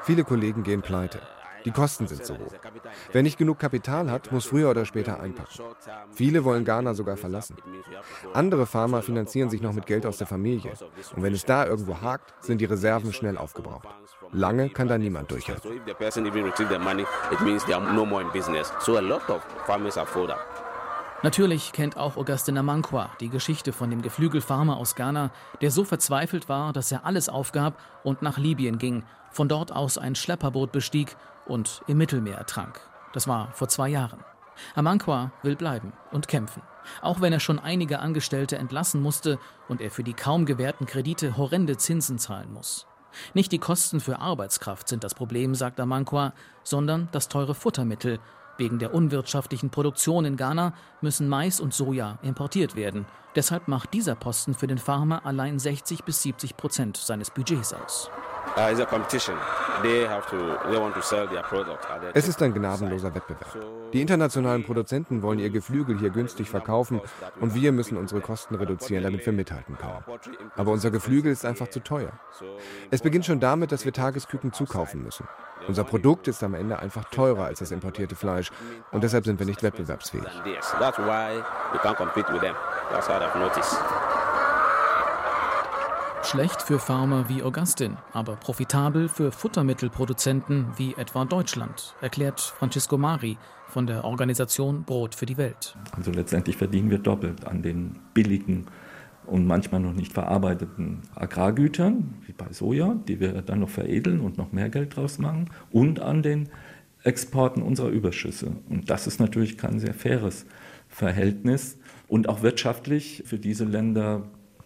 Viele 0.03 0.24
Kollegen 0.24 0.63
gehen 0.63 0.81
pleite. 0.81 1.19
Die 1.67 1.74
Kosten 1.74 2.07
sind 2.07 2.25
zu 2.25 2.33
hoch. 2.38 2.53
Wer 3.12 3.24
nicht 3.24 3.38
genug 3.38 3.59
Kapital 3.59 4.09
hat, 4.09 4.31
muss 4.31 4.45
früher 4.45 4.69
oder 4.69 4.86
später 4.86 5.19
einpacken. 5.19 5.65
Viele 6.13 6.45
wollen 6.45 6.63
Ghana 6.63 6.93
sogar 6.93 7.17
verlassen. 7.17 7.57
Andere 8.33 8.65
Farmer 8.65 9.01
finanzieren 9.01 9.50
sich 9.50 9.62
noch 9.62 9.74
mit 9.74 9.86
Geld 9.86 10.05
aus 10.05 10.17
der 10.17 10.27
Familie. 10.27 10.71
Und 11.13 11.24
wenn 11.24 11.33
es 11.33 11.43
da 11.43 11.65
irgendwo 11.65 12.00
hakt, 12.00 12.33
sind 12.41 12.62
die 12.62 12.65
Reserven 12.65 13.12
schnell 13.12 13.38
aufgebraucht. 13.38 13.86
Lange 14.31 14.69
kann 14.69 14.88
da 14.88 14.97
niemand 14.97 15.29
durchhalten. 15.29 15.81
Natürlich 21.24 21.71
kennt 21.71 21.97
auch 21.97 22.15
Augustin 22.15 22.59
Amankwa 22.59 23.09
die 23.19 23.29
Geschichte 23.29 23.74
von 23.74 23.89
dem 23.89 24.03
Geflügelfarmer 24.03 24.77
aus 24.77 24.93
Ghana, 24.93 25.31
der 25.62 25.71
so 25.71 25.83
verzweifelt 25.83 26.47
war, 26.47 26.74
dass 26.74 26.91
er 26.91 27.05
alles 27.05 27.27
aufgab 27.27 27.79
und 28.03 28.21
nach 28.21 28.38
Libyen 28.38 28.77
ging, 28.77 29.03
von 29.31 29.50
dort 29.50 29.71
aus 29.71 29.97
ein 29.97 30.13
Schlepperboot 30.13 30.71
bestieg 30.71 31.15
und 31.47 31.81
im 31.88 31.97
Mittelmeer 31.97 32.38
ertrank. 32.38 32.79
Das 33.13 33.27
war 33.27 33.51
vor 33.53 33.67
zwei 33.67 33.89
Jahren. 33.89 34.24
Amankwa 34.75 35.31
will 35.41 35.55
bleiben 35.55 35.91
und 36.12 36.27
kämpfen, 36.27 36.62
auch 37.01 37.19
wenn 37.19 37.33
er 37.33 37.39
schon 37.39 37.57
einige 37.57 37.97
Angestellte 37.97 38.59
entlassen 38.59 39.01
musste 39.01 39.39
und 39.67 39.81
er 39.81 39.89
für 39.89 40.03
die 40.03 40.13
kaum 40.13 40.45
gewährten 40.45 40.86
Kredite 40.86 41.36
horrende 41.36 41.77
Zinsen 41.77 42.19
zahlen 42.19 42.53
muss. 42.53 42.86
Nicht 43.33 43.51
die 43.51 43.59
Kosten 43.59 44.00
für 44.00 44.19
Arbeitskraft 44.19 44.88
sind 44.88 45.03
das 45.03 45.15
Problem, 45.15 45.55
sagt 45.55 45.79
Amankwa, 45.79 46.33
sondern 46.63 47.09
das 47.12 47.27
teure 47.27 47.55
Futtermittel, 47.55 48.19
Wegen 48.57 48.79
der 48.79 48.93
unwirtschaftlichen 48.93 49.69
Produktion 49.69 50.25
in 50.25 50.35
Ghana 50.35 50.73
müssen 51.01 51.29
Mais 51.29 51.59
und 51.59 51.73
Soja 51.73 52.17
importiert 52.23 52.75
werden. 52.75 53.05
Deshalb 53.35 53.67
macht 53.67 53.93
dieser 53.93 54.15
Posten 54.15 54.55
für 54.55 54.67
den 54.67 54.79
Farmer 54.79 55.25
allein 55.25 55.59
60 55.59 56.03
bis 56.03 56.23
70 56.23 56.57
Prozent 56.57 56.97
seines 56.97 57.29
Budgets 57.29 57.73
aus. 57.73 58.09
Uh, 58.57 58.73
es 62.13 62.27
ist 62.27 62.41
ein 62.41 62.53
gnadenloser 62.55 63.13
Wettbewerb. 63.13 63.55
Die 63.93 64.01
internationalen 64.01 64.63
Produzenten 64.63 65.21
wollen 65.21 65.37
ihr 65.37 65.51
Geflügel 65.51 65.99
hier 65.99 66.09
günstig 66.09 66.49
verkaufen 66.49 66.99
und 67.39 67.53
wir 67.53 67.71
müssen 67.71 67.97
unsere 67.97 68.19
Kosten 68.19 68.55
reduzieren, 68.55 69.03
damit 69.03 69.23
wir 69.27 69.33
mithalten 69.33 69.77
können. 69.77 70.03
Aber 70.55 70.71
unser 70.71 70.89
Geflügel 70.89 71.31
ist 71.31 71.45
einfach 71.45 71.67
zu 71.67 71.81
teuer. 71.81 72.13
Es 72.89 73.01
beginnt 73.01 73.27
schon 73.27 73.39
damit, 73.39 73.71
dass 73.71 73.85
wir 73.85 73.93
Tagesküken 73.93 74.51
zukaufen 74.51 75.03
müssen. 75.03 75.27
Unser 75.67 75.83
Produkt 75.83 76.27
ist 76.27 76.43
am 76.43 76.55
Ende 76.55 76.79
einfach 76.79 77.05
teurer 77.11 77.45
als 77.45 77.59
das 77.59 77.69
importierte 77.69 78.15
Fleisch 78.15 78.49
und 78.91 79.03
deshalb 79.03 79.25
sind 79.25 79.37
wir 79.37 79.45
nicht 79.45 79.61
wettbewerbsfähig. 79.61 80.25
Schlecht 86.29 86.62
für 86.62 86.77
Farmer 86.77 87.29
wie 87.29 87.41
Augustin, 87.41 87.96
aber 88.12 88.36
profitabel 88.36 89.07
für 89.07 89.31
Futtermittelproduzenten 89.31 90.67
wie 90.75 90.93
etwa 90.98 91.24
Deutschland, 91.24 91.96
erklärt 92.01 92.41
Francisco 92.41 92.98
Mari 92.98 93.38
von 93.69 93.88
der 93.88 94.03
Organisation 94.03 94.84
Brot 94.84 95.15
für 95.15 95.25
die 95.25 95.38
Welt. 95.38 95.77
Also 95.91 96.12
letztendlich 96.12 96.57
verdienen 96.57 96.89
wir 96.89 96.98
doppelt 96.98 97.48
an 97.48 97.62
den 97.62 98.00
billigen 98.13 98.65
und 99.25 99.48
manchmal 99.48 99.79
noch 99.79 99.93
nicht 99.93 100.12
verarbeiteten 100.12 101.03
Agrargütern, 101.15 102.15
wie 102.25 102.34
bei 102.34 102.51
Soja, 102.51 102.96
die 103.07 103.22
wir 103.22 103.41
dann 103.41 103.62
noch 103.62 103.69
veredeln 103.69 104.19
und 104.19 104.38
noch 104.38 104.51
mehr 104.51 104.67
Geld 104.67 104.98
draus 104.98 105.19
machen, 105.19 105.50
und 105.72 106.01
an 106.01 106.24
den 106.24 106.50
Exporten 107.03 107.63
unserer 107.63 107.88
Überschüsse. 107.88 108.51
Und 108.69 108.89
das 108.89 109.07
ist 109.07 109.22
natürlich 109.22 109.57
kein 109.57 109.79
sehr 109.79 109.93
faires 109.93 110.46
Verhältnis 110.89 111.79
und 112.10 112.27
auch 112.27 112.41
wirtschaftlich 112.41 113.24
für 113.25 113.39
diese 113.39 113.63
Länder 113.63 114.24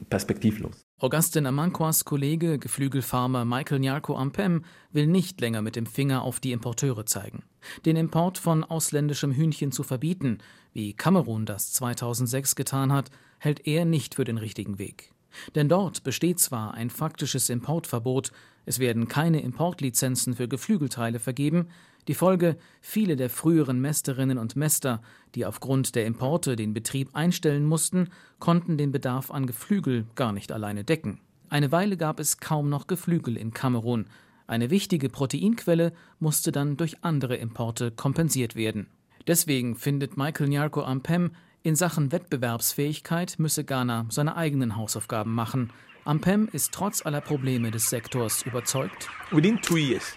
perspektivlos. 0.10 0.88
Augustin 1.04 1.48
Amankwas 1.48 2.06
Kollege, 2.06 2.60
Geflügelfarmer 2.60 3.44
Michael 3.44 3.80
Nyarko 3.80 4.16
Ampem, 4.16 4.64
will 4.92 5.08
nicht 5.08 5.42
länger 5.42 5.64
mit 5.64 5.76
dem 5.76 5.88
Finger 5.88 6.22
auf 6.22 6.40
die 6.40 6.52
Importeure 6.52 7.08
zeigen. 7.08 7.42
Den 7.86 7.96
Import 7.96 8.38
von 8.38 8.64
ausländischem 8.64 9.32
Hühnchen 9.32 9.72
zu 9.72 9.82
verbieten, 9.82 10.38
wie 10.74 10.94
Kamerun 10.94 11.48
das 11.48 11.74
2006 11.74 12.56
getan 12.56 12.94
hat, 12.94 13.10
hält 13.40 13.66
er 13.66 13.86
nicht 13.86 14.14
für 14.14 14.26
den 14.26 14.38
richtigen 14.38 14.78
Weg. 14.78 15.12
Denn 15.56 15.70
dort 15.70 16.04
besteht 16.04 16.40
zwar 16.40 16.76
ein 16.76 16.92
faktisches 16.92 17.50
Importverbot, 17.50 18.32
es 18.68 18.78
werden 18.78 19.08
keine 19.08 19.42
Importlizenzen 19.42 20.36
für 20.36 20.48
Geflügelteile 20.48 21.18
vergeben, 21.18 21.70
die 22.08 22.14
Folge, 22.14 22.58
viele 22.82 23.16
der 23.16 23.30
früheren 23.30 23.80
Mästerinnen 23.80 24.38
und 24.38 24.56
Mäster, 24.56 25.02
die 25.36 25.46
aufgrund 25.46 25.96
der 25.96 26.06
Importe 26.06 26.56
den 26.56 26.74
Betrieb 26.74 27.10
einstellen 27.14 27.66
mussten, 27.66 28.10
konnten 28.40 28.78
den 28.78 28.92
Bedarf 28.92 29.32
an 29.32 29.46
Geflügel 29.46 30.06
gar 30.16 30.32
nicht 30.32 30.52
alleine 30.52 30.84
decken. 30.84 31.20
Eine 31.50 31.72
Weile 31.72 31.98
gab 31.98 32.20
es 32.20 32.38
kaum 32.38 32.70
noch 32.70 32.88
Geflügel 32.88 33.38
in 33.38 33.54
Kamerun. 33.54 34.08
Eine 34.48 34.70
wichtige 34.70 35.10
Proteinquelle 35.10 35.94
musste 36.20 36.52
dann 36.52 36.78
durch 36.78 37.04
andere 37.04 37.36
Importe 37.36 37.92
kompensiert 37.92 38.56
werden. 38.56 38.88
Deswegen 39.28 39.76
findet 39.76 40.18
Michael 40.18 40.50
Nyarko 40.50 40.82
Ampem, 40.84 41.32
in 41.64 41.76
Sachen 41.76 42.12
Wettbewerbsfähigkeit 42.12 43.36
müsse 43.38 43.64
Ghana 43.64 44.08
seine 44.10 44.36
eigenen 44.36 44.76
Hausaufgaben 44.76 45.34
machen. 45.34 45.70
Ampem 46.06 46.50
ist 46.52 46.72
trotz 46.72 47.06
aller 47.06 47.22
Probleme 47.22 47.70
des 47.70 47.88
Sektors 47.90 48.42
überzeugt. 48.44 49.10
Within 49.30 49.62
two 49.62 49.78
years, 49.78 50.16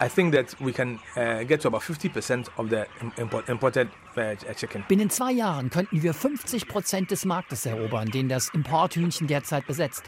I 0.00 0.08
think 0.08 0.32
that 0.32 0.54
we 0.60 0.72
can 0.72 1.00
uh, 1.16 1.42
get 1.44 1.60
to 1.62 1.68
about 1.68 1.82
50% 1.82 2.48
of 2.56 2.70
the 2.70 2.86
import, 3.16 3.48
imported 3.48 3.88
uh, 4.16 4.34
chicken. 4.54 4.84
Binnen 4.88 5.10
zwei 5.10 5.32
Jahren 5.32 5.70
könnten 5.70 6.02
wir 6.02 6.14
50 6.14 6.68
Prozent 6.68 7.10
des 7.10 7.24
Marktes 7.24 7.66
erobern, 7.66 8.08
den 8.10 8.28
das 8.28 8.48
Importhühnchen 8.50 9.26
derzeit 9.26 9.66
besetzt. 9.66 10.04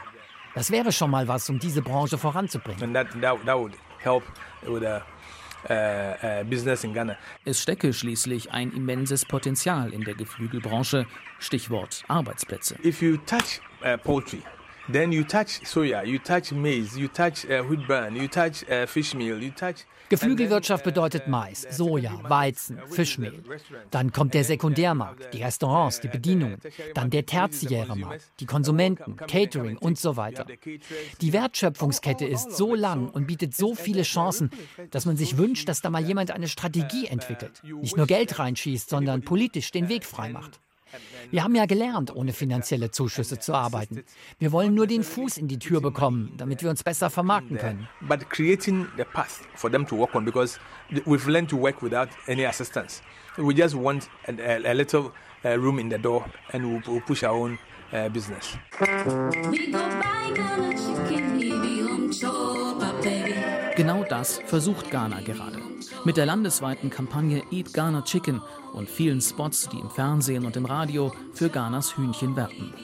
Das 0.54 0.70
wäre 0.70 0.92
schon 0.92 1.10
mal 1.10 1.26
was, 1.26 1.48
um 1.50 1.58
diese 1.58 1.82
Branche 1.82 2.18
voranzubringen. 2.18 2.82
And 2.82 2.94
that, 2.94 3.20
that, 3.20 3.44
that 3.44 3.58
would 3.58 3.72
help 3.98 4.22
with 4.62 4.80
the 4.80 5.00
uh, 5.68 5.72
uh, 5.72 6.44
business 6.44 6.84
in 6.84 6.94
Ghana. 6.94 7.16
Es 7.44 7.60
stecke 7.60 7.92
schließlich 7.92 8.52
ein 8.52 8.72
immenses 8.72 9.24
Potenzial 9.24 9.92
in 9.92 10.02
der 10.02 10.14
Geflügelbranche. 10.14 11.06
Stichwort 11.38 12.04
Arbeitsplätze. 12.08 12.76
If 12.84 13.02
you 13.02 13.16
touch 13.26 13.60
uh, 13.84 13.96
poultry, 13.96 14.42
then 14.92 15.12
you 15.12 15.24
touch 15.24 15.60
soya, 15.64 16.04
you 16.04 16.18
touch 16.18 16.52
maize, 16.52 16.96
you 16.96 17.08
touch 17.08 17.44
uh, 17.46 17.62
wheat 17.62 17.86
bran, 17.86 18.16
you 18.16 18.28
touch 18.28 18.64
uh, 18.70 18.86
fish 18.86 19.14
meal, 19.14 19.42
you 19.42 19.50
touch 19.50 19.86
Geflügelwirtschaft 20.10 20.82
bedeutet 20.82 21.28
Mais, 21.28 21.64
Soja, 21.70 22.18
Weizen, 22.24 22.80
Fischmehl. 22.90 23.44
Dann 23.92 24.10
kommt 24.10 24.34
der 24.34 24.42
Sekundärmarkt, 24.42 25.32
die 25.32 25.40
Restaurants, 25.40 26.00
die 26.00 26.08
Bedienungen. 26.08 26.58
Dann 26.94 27.10
der 27.10 27.26
tertiäre 27.26 27.96
Markt, 27.96 28.32
die 28.40 28.46
Konsumenten, 28.46 29.14
Catering 29.14 29.78
und 29.78 30.00
so 30.00 30.16
weiter. 30.16 30.46
Die 31.20 31.32
Wertschöpfungskette 31.32 32.26
ist 32.26 32.50
so 32.50 32.74
lang 32.74 33.08
und 33.08 33.28
bietet 33.28 33.54
so 33.56 33.76
viele 33.76 34.02
Chancen, 34.02 34.50
dass 34.90 35.06
man 35.06 35.16
sich 35.16 35.38
wünscht, 35.38 35.68
dass 35.68 35.80
da 35.80 35.90
mal 35.90 36.04
jemand 36.04 36.32
eine 36.32 36.48
Strategie 36.48 37.06
entwickelt. 37.06 37.62
Nicht 37.62 37.96
nur 37.96 38.08
Geld 38.08 38.36
reinschießt, 38.36 38.90
sondern 38.90 39.22
politisch 39.22 39.70
den 39.70 39.88
Weg 39.88 40.04
freimacht. 40.04 40.58
Wir 41.30 41.44
haben 41.44 41.54
ja 41.54 41.66
gelernt, 41.66 42.14
ohne 42.14 42.32
finanzielle 42.32 42.90
Zuschüsse 42.90 43.38
zu 43.38 43.54
arbeiten. 43.54 44.02
Wir 44.38 44.52
wollen 44.52 44.74
nur 44.74 44.86
den 44.86 45.04
Fuß 45.04 45.38
in 45.38 45.48
die 45.48 45.58
Tür 45.58 45.80
bekommen, 45.80 46.32
damit 46.36 46.62
wir 46.62 46.70
uns 46.70 46.82
besser 46.82 47.10
vermarkten 47.10 47.58
können. 47.58 47.88
But 48.00 48.28
creating 48.30 48.86
the 48.96 49.04
path 49.04 49.40
for 49.54 49.70
them 49.70 49.86
to 49.86 49.96
work 49.96 50.14
on 50.14 50.24
because 50.24 50.58
we've 51.06 51.28
learned 51.28 51.50
to 51.50 51.56
work 51.56 51.82
without 51.82 52.08
any 52.26 52.44
assistance. 52.46 53.02
We 53.36 53.54
just 53.54 53.74
want 53.74 54.08
a, 54.26 54.32
a, 54.68 54.72
little 54.72 55.12
uh, 55.44 55.50
room 55.50 55.78
in 55.78 55.88
the 55.88 55.98
door 55.98 56.24
and 56.52 56.64
we'll, 56.64 56.82
we'll 56.86 57.02
push 57.02 57.22
our 57.22 57.34
own 57.34 57.58
business. 58.12 58.58
Genau 63.76 64.04
das 64.04 64.40
versucht 64.46 64.90
Ghana 64.90 65.20
gerade. 65.20 65.58
Mit 66.04 66.16
der 66.16 66.26
landesweiten 66.26 66.90
Kampagne 66.90 67.42
Eat 67.50 67.72
Ghana 67.72 68.02
Chicken 68.02 68.40
und 68.72 68.88
vielen 68.88 69.20
Spots, 69.20 69.68
die 69.68 69.78
im 69.78 69.90
Fernsehen 69.90 70.44
und 70.44 70.56
im 70.56 70.66
Radio 70.66 71.12
für 71.32 71.48
Ghanas 71.48 71.96
Hühnchen 71.96 72.36
werben. 72.36 72.74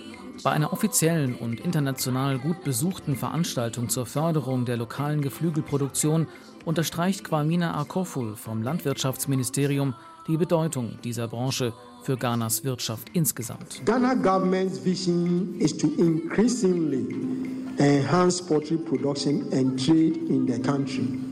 Bei 0.43 0.51
einer 0.51 0.73
offiziellen 0.73 1.35
und 1.35 1.61
international 1.61 2.39
gut 2.39 2.63
besuchten 2.63 3.17
Veranstaltung 3.17 3.89
zur 3.89 4.07
Förderung 4.07 4.65
der 4.65 4.77
lokalen 4.77 5.23
Geflügelproduktion 5.23 6.29
unterstreicht 6.65 7.25
Kwamina 7.25 7.79
Akoful 7.79 8.37
vom 8.37 8.63
Landwirtschaftsministerium 8.63 9.95
die 10.27 10.37
Bedeutung 10.37 10.99
dieser 11.05 11.29
Branche 11.29 11.73
für 12.07 12.17
Ghanas 12.17 12.63
Wirtschaft 12.63 13.09
insgesamt. 13.15 13.85
Ghana 13.85 14.15
government's 14.15 14.78
vision 14.78 15.57
is 15.59 15.76
to 15.76 15.89
increasingly 15.99 17.04
enhance 17.80 18.41
poultry 18.41 18.78
production 18.78 19.52
and 19.52 19.76
trade 19.76 20.17
in 20.30 20.47
the 20.47 20.61
country. 20.61 21.25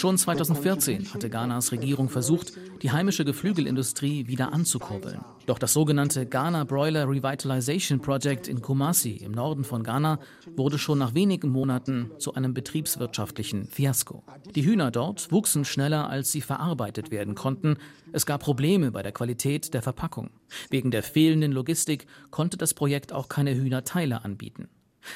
Schon 0.00 0.16
2014 0.16 1.12
hatte 1.12 1.28
Ghanas 1.28 1.72
Regierung 1.72 2.08
versucht, 2.08 2.54
die 2.80 2.90
heimische 2.90 3.26
Geflügelindustrie 3.26 4.28
wieder 4.28 4.54
anzukurbeln. 4.54 5.20
Doch 5.44 5.58
das 5.58 5.74
sogenannte 5.74 6.24
Ghana 6.24 6.64
Broiler 6.64 7.06
Revitalization 7.06 8.00
Project 8.00 8.48
in 8.48 8.62
Kumasi 8.62 9.10
im 9.10 9.32
Norden 9.32 9.62
von 9.62 9.84
Ghana 9.84 10.18
wurde 10.56 10.78
schon 10.78 10.96
nach 10.96 11.12
wenigen 11.12 11.50
Monaten 11.50 12.12
zu 12.16 12.32
einem 12.32 12.54
betriebswirtschaftlichen 12.54 13.66
Fiasko. 13.66 14.24
Die 14.54 14.64
Hühner 14.64 14.90
dort 14.90 15.30
wuchsen 15.32 15.66
schneller, 15.66 16.08
als 16.08 16.32
sie 16.32 16.40
verarbeitet 16.40 17.10
werden 17.10 17.34
konnten. 17.34 17.76
Es 18.10 18.24
gab 18.24 18.42
Probleme 18.42 18.92
bei 18.92 19.02
der 19.02 19.12
Qualität 19.12 19.74
der 19.74 19.82
Verpackung. 19.82 20.30
Wegen 20.70 20.90
der 20.90 21.02
fehlenden 21.02 21.52
Logistik 21.52 22.06
konnte 22.30 22.56
das 22.56 22.72
Projekt 22.72 23.12
auch 23.12 23.28
keine 23.28 23.54
Hühnerteile 23.54 24.24
anbieten. 24.24 24.70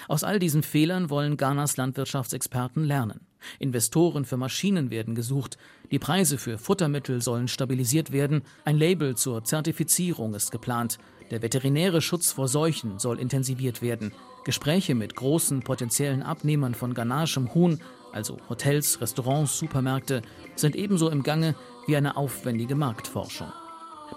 Aus 0.08 0.24
all 0.24 0.38
diesen 0.38 0.62
Fehlern 0.62 1.08
wollen 1.08 1.38
Ghanas 1.38 1.78
Landwirtschaftsexperten 1.78 2.84
lernen. 2.84 3.20
Investoren 3.58 4.24
für 4.24 4.36
Maschinen 4.36 4.90
werden 4.90 5.14
gesucht, 5.14 5.58
die 5.90 5.98
Preise 5.98 6.38
für 6.38 6.58
Futtermittel 6.58 7.22
sollen 7.22 7.48
stabilisiert 7.48 8.12
werden, 8.12 8.42
ein 8.64 8.76
Label 8.76 9.16
zur 9.16 9.44
Zertifizierung 9.44 10.34
ist 10.34 10.50
geplant, 10.50 10.98
der 11.30 11.42
veterinäre 11.42 12.02
Schutz 12.02 12.32
vor 12.32 12.48
Seuchen 12.48 12.98
soll 12.98 13.18
intensiviert 13.18 13.82
werden, 13.82 14.12
Gespräche 14.44 14.94
mit 14.94 15.16
großen 15.16 15.62
potenziellen 15.62 16.22
Abnehmern 16.22 16.74
von 16.74 16.94
ghanaschem 16.94 17.54
Huhn, 17.54 17.80
also 18.12 18.36
Hotels, 18.48 19.00
Restaurants, 19.00 19.58
Supermärkte, 19.58 20.22
sind 20.54 20.76
ebenso 20.76 21.08
im 21.08 21.22
Gange 21.22 21.54
wie 21.86 21.96
eine 21.96 22.16
aufwendige 22.16 22.74
Marktforschung. 22.74 23.52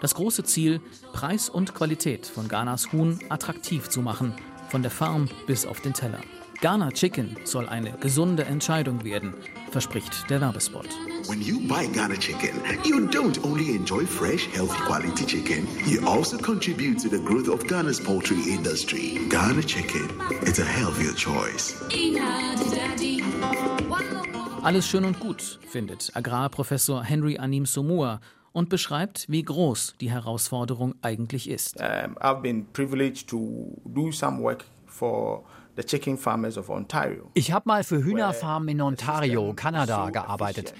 Das 0.01 0.13
große 0.13 0.43
Ziel, 0.43 0.81
Preis 1.13 1.49
und 1.49 1.73
Qualität 1.73 2.27
von 2.27 2.47
Ghanas 2.47 2.91
Huhn 2.91 3.19
attraktiv 3.29 3.89
zu 3.89 4.01
machen, 4.01 4.33
von 4.69 4.81
der 4.81 4.91
Farm 4.91 5.29
bis 5.47 5.65
auf 5.65 5.81
den 5.81 5.93
Teller. 5.93 6.19
Ghana 6.59 6.89
Chicken 6.91 7.37
soll 7.43 7.69
eine 7.69 7.91
gesunde 7.99 8.43
Entscheidung 8.45 9.03
werden, 9.03 9.35
verspricht 9.69 10.27
der 10.27 10.41
Werbespot. 10.41 10.87
When 11.27 11.39
you 11.39 11.59
buy 11.67 11.85
Ghana 11.85 12.15
Chicken, 12.15 12.49
you 12.83 13.07
don't 13.07 13.39
only 13.45 13.75
enjoy 13.75 14.07
fresh, 14.07 14.47
healthy 14.55 14.79
quality 14.87 15.23
chicken, 15.23 15.67
you 15.85 16.03
also 16.07 16.35
contribute 16.35 16.97
to 16.99 17.09
the 17.09 17.19
growth 17.19 17.47
of 17.47 17.67
Ghana's 17.67 17.99
poultry 17.99 18.41
industry. 18.49 19.19
Ghana 19.29 19.61
Chicken, 19.61 20.09
it's 20.41 20.57
a 20.57 20.65
healthier 20.65 21.13
choice. 21.13 21.75
Alles 24.63 24.87
schön 24.87 25.05
und 25.05 25.19
gut, 25.19 25.59
findet 25.69 26.09
Agrarprofessor 26.15 27.03
Henry 27.03 27.37
Anim 27.37 27.67
Somua 27.67 28.19
und 28.51 28.69
beschreibt, 28.69 29.25
wie 29.29 29.43
groß 29.43 29.93
die 30.01 30.09
Herausforderung 30.09 30.95
eigentlich 31.03 31.51
ist. 31.51 31.79
Um, 31.79 32.17
I've 32.17 32.41
been 32.41 32.65
privileged 32.73 33.29
to 33.29 33.79
do 33.85 34.11
some 34.11 34.41
work 34.41 34.65
for 34.87 35.43
ich 37.33 37.51
habe 37.51 37.63
mal 37.65 37.83
für 37.83 38.03
Hühnerfarmen 38.03 38.69
in 38.69 38.81
Ontario, 38.81 39.53
Kanada, 39.53 40.09
gearbeitet. 40.09 40.73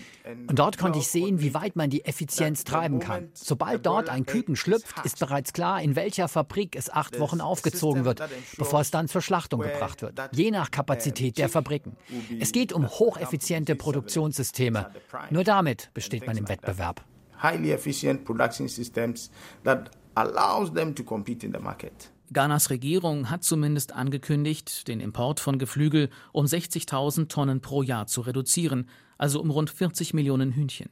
Und 0.48 0.58
dort 0.58 0.78
konnte 0.78 0.98
ich 1.00 1.08
sehen, 1.08 1.40
wie 1.40 1.54
weit 1.54 1.76
man 1.76 1.90
die 1.90 2.04
Effizienz 2.04 2.64
treiben 2.64 3.00
kann. 3.00 3.30
Sobald 3.34 3.86
dort 3.86 4.10
ein 4.10 4.26
Küken 4.26 4.56
schlüpft, 4.56 5.06
ist 5.06 5.20
bereits 5.20 5.54
klar, 5.54 5.82
in 5.82 5.96
welcher 5.96 6.28
Fabrik 6.28 6.76
es 6.76 6.90
acht 6.90 7.20
Wochen 7.20 7.42
aufgezogen 7.42 8.06
wird, 8.06 8.22
bevor 8.58 8.82
es 8.82 8.92
dann 8.92 9.08
zur 9.08 9.22
Schlachtung 9.22 9.62
gebracht 9.62 10.02
wird. 10.02 10.20
Je 10.32 10.52
nach 10.52 10.72
Kapazität 10.72 11.38
der 11.38 11.50
Fabriken. 11.50 11.96
Es 12.40 12.52
geht 12.52 12.74
um 12.74 12.88
hocheffiziente 12.88 13.76
Produktionssysteme. 13.76 14.92
Nur 15.30 15.44
damit 15.44 15.92
besteht 15.94 16.26
man 16.26 16.38
im 16.38 16.50
Wettbewerb. 16.50 17.04
Highly 17.42 17.72
efficient 17.72 18.26
production 18.26 18.68
systems 18.68 19.30
that 19.64 19.92
allows 20.16 20.74
them 20.74 20.96
to 20.96 21.04
compete 21.04 21.46
in 21.46 21.54
the 21.54 21.60
market. 21.60 22.12
Ghanas 22.34 22.70
Regierung 22.70 23.30
hat 23.30 23.44
zumindest 23.44 23.94
angekündigt, 23.94 24.88
den 24.88 25.00
Import 25.00 25.40
von 25.40 25.60
Geflügel 25.60 26.10
um 26.34 26.46
60.000 26.46 27.30
Tonnen 27.30 27.62
pro 27.62 27.84
Jahr 27.84 28.08
zu 28.08 28.22
reduzieren, 28.22 28.90
also 29.18 29.42
um 29.42 29.50
rund 29.50 29.70
40 29.70 30.14
Millionen 30.14 30.52
Hühnchen. 30.52 30.90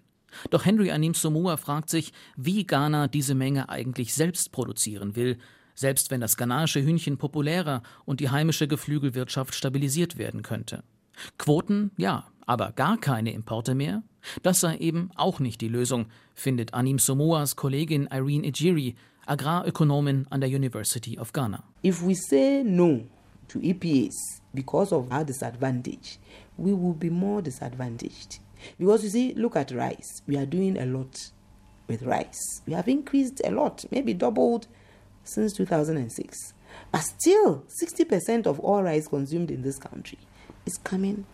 Doch 0.49 0.65
Henry 0.65 0.91
Anim 0.91 1.13
Somua 1.13 1.57
fragt 1.57 1.89
sich, 1.89 2.13
wie 2.35 2.65
Ghana 2.65 3.07
diese 3.07 3.35
Menge 3.35 3.69
eigentlich 3.69 4.13
selbst 4.13 4.51
produzieren 4.51 5.15
will, 5.15 5.37
selbst 5.75 6.11
wenn 6.11 6.21
das 6.21 6.37
ghanaische 6.37 6.81
Hühnchen 6.81 7.17
populärer 7.17 7.83
und 8.05 8.19
die 8.19 8.29
heimische 8.29 8.67
Geflügelwirtschaft 8.67 9.53
stabilisiert 9.53 10.17
werden 10.17 10.41
könnte. 10.41 10.83
Quoten, 11.37 11.91
ja, 11.97 12.27
aber 12.45 12.71
gar 12.71 12.97
keine 12.97 13.31
Importe 13.33 13.75
mehr? 13.75 14.03
Das 14.43 14.59
sei 14.59 14.77
eben 14.77 15.09
auch 15.15 15.39
nicht 15.39 15.61
die 15.61 15.67
Lösung, 15.67 16.07
findet 16.33 16.73
Anim 16.73 16.99
Somoas 16.99 17.55
Kollegin 17.55 18.07
Irene 18.11 18.47
Ejiri, 18.47 18.95
Agrarökonomin 19.27 20.25
an 20.31 20.39
der 20.39 20.47
University 20.47 21.17
of 21.17 21.33
Ghana. 21.33 21.63
If 21.83 22.03
we 22.03 22.13
say 22.13 22.63
no 22.63 23.03
to 23.47 23.59
EPAs 23.59 24.13
because 24.53 24.91
of 24.91 25.11
our 25.11 25.23
disadvantage, 25.23 26.19
we 26.57 26.73
will 26.73 26.93
be 26.93 27.09
more 27.09 27.41
disadvantaged. 27.41 28.39
Because 28.77 29.03
you 29.03 29.09
see, 29.09 29.33
look 29.33 29.55
at 29.55 29.71
rice. 29.71 30.21
We 30.27 30.37
are 30.37 30.45
doing 30.45 30.77
a 30.77 30.85
lot 30.85 31.31
with 31.87 32.03
rice. 32.03 32.61
We 32.67 32.73
have 32.73 32.87
increased 32.87 33.41
a 33.43 33.51
lot, 33.51 33.83
maybe 33.91 34.13
doubled 34.13 34.67
since 35.23 35.53
2006. 35.53 36.53
But 36.91 37.01
still, 37.01 37.63
60% 37.83 38.45
of 38.45 38.59
all 38.59 38.83
rice 38.83 39.07
consumed 39.07 39.51
in 39.51 39.61
this 39.61 39.77
country 39.77 40.19
is 40.65 40.77
coming. 40.77 41.25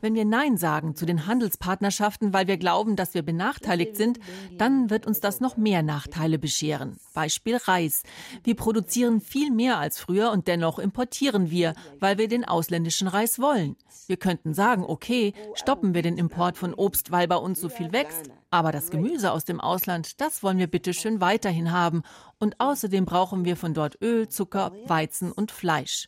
Wenn 0.00 0.14
wir 0.14 0.24
Nein 0.24 0.56
sagen 0.56 0.94
zu 0.94 1.06
den 1.06 1.26
Handelspartnerschaften, 1.26 2.32
weil 2.32 2.46
wir 2.46 2.56
glauben, 2.56 2.96
dass 2.96 3.14
wir 3.14 3.22
benachteiligt 3.22 3.96
sind, 3.96 4.18
dann 4.58 4.90
wird 4.90 5.06
uns 5.06 5.20
das 5.20 5.40
noch 5.40 5.56
mehr 5.56 5.82
Nachteile 5.82 6.38
bescheren. 6.38 6.98
Beispiel 7.14 7.56
Reis. 7.56 8.02
Wir 8.44 8.54
produzieren 8.54 9.20
viel 9.20 9.50
mehr 9.50 9.78
als 9.78 9.98
früher 9.98 10.30
und 10.30 10.48
dennoch 10.48 10.78
importieren 10.78 11.50
wir, 11.50 11.74
weil 12.00 12.18
wir 12.18 12.28
den 12.28 12.44
ausländischen 12.44 13.08
Reis 13.08 13.38
wollen. 13.38 13.76
Wir 14.06 14.16
könnten 14.16 14.54
sagen, 14.54 14.84
okay, 14.86 15.32
stoppen 15.54 15.94
wir 15.94 16.02
den 16.02 16.18
Import 16.18 16.56
von 16.56 16.74
Obst, 16.74 17.10
weil 17.10 17.28
bei 17.28 17.36
uns 17.36 17.60
so 17.60 17.68
viel 17.68 17.92
wächst. 17.92 18.30
Aber 18.50 18.72
das 18.72 18.90
Gemüse 18.90 19.32
aus 19.32 19.44
dem 19.44 19.60
Ausland, 19.60 20.20
das 20.20 20.42
wollen 20.42 20.58
wir 20.58 20.66
bitte 20.66 20.92
schön 20.92 21.20
weiterhin 21.20 21.72
haben. 21.72 22.02
Und 22.38 22.60
außerdem 22.60 23.04
brauchen 23.04 23.44
wir 23.44 23.56
von 23.56 23.74
dort 23.74 24.00
Öl, 24.02 24.28
Zucker, 24.28 24.72
Weizen 24.86 25.32
und 25.32 25.52
Fleisch. 25.52 26.06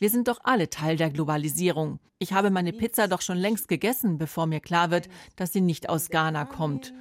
Wir 0.00 0.08
sind 0.08 0.28
doch 0.28 0.38
alle 0.44 0.70
Teil 0.70 0.96
der 0.96 1.10
Globalisierung. 1.10 2.00
Ich 2.18 2.32
habe 2.32 2.50
meine 2.50 2.72
Pizza 2.72 3.06
doch 3.06 3.20
schon 3.20 3.36
längst 3.36 3.68
gegessen, 3.68 4.16
bevor 4.16 4.46
mir 4.46 4.60
klar 4.60 4.90
wird, 4.90 5.10
dass 5.36 5.52
sie 5.52 5.60
nicht 5.60 5.90
aus 5.90 6.08
Ghana 6.08 6.46
kommt. 6.46 6.94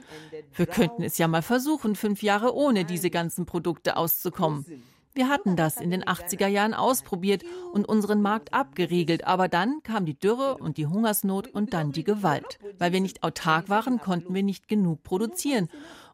Wir 0.53 0.65
könnten 0.65 1.03
es 1.03 1.17
ja 1.17 1.29
mal 1.29 1.41
versuchen, 1.41 1.95
fünf 1.95 2.21
Jahre 2.21 2.53
ohne 2.53 2.83
diese 2.83 3.09
ganzen 3.09 3.45
Produkte 3.45 3.95
auszukommen. 3.95 4.65
Wir 5.13 5.29
hatten 5.29 5.55
das 5.55 5.77
in 5.77 5.91
den 5.91 6.03
80er 6.03 6.47
Jahren 6.47 6.73
ausprobiert 6.73 7.43
und 7.71 7.87
unseren 7.87 8.21
Markt 8.21 8.53
abgeriegelt, 8.53 9.25
aber 9.25 9.47
dann 9.47 9.81
kam 9.83 10.05
die 10.05 10.19
Dürre 10.19 10.57
und 10.57 10.75
die 10.75 10.87
Hungersnot 10.87 11.47
und 11.47 11.73
dann 11.73 11.93
die 11.93 12.03
Gewalt. 12.03 12.59
Weil 12.79 12.91
wir 12.91 12.99
nicht 12.99 13.23
autark 13.23 13.69
waren, 13.69 13.99
konnten 13.99 14.33
wir 14.33 14.43
nicht 14.43 14.67
genug 14.67 15.03
produzieren. 15.03 15.69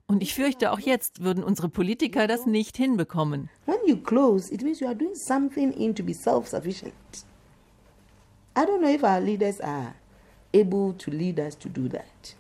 Und 0.07 0.21
ich 0.21 0.35
fürchte, 0.35 0.71
auch 0.71 0.79
jetzt 0.79 1.23
würden 1.23 1.43
unsere 1.43 1.67
Politiker 1.67 2.27
das 2.27 2.45
nicht 2.45 2.77
hinbekommen. 2.77 3.49
When 3.65 3.77
you 3.87 3.97
close, 3.97 4.53
it 4.53 4.61
means 4.61 4.79
you 4.79 4.87
are 4.87 4.95
doing 4.95 5.15
something 5.15 5.71
in 5.71 5.95
to 5.95 6.03
be 6.03 6.13
self-sufficient. 6.13 6.93
I 8.57 8.61
don't 8.61 8.79
know 8.79 8.93
if 8.93 9.03
our 9.03 9.19
leaders 9.19 9.59
are 9.59 9.95
able 10.53 10.95
to 10.97 11.11
lead 11.11 11.39
us 11.39 11.57
to 11.57 11.69
do 11.69 11.89
that. 11.89 12.35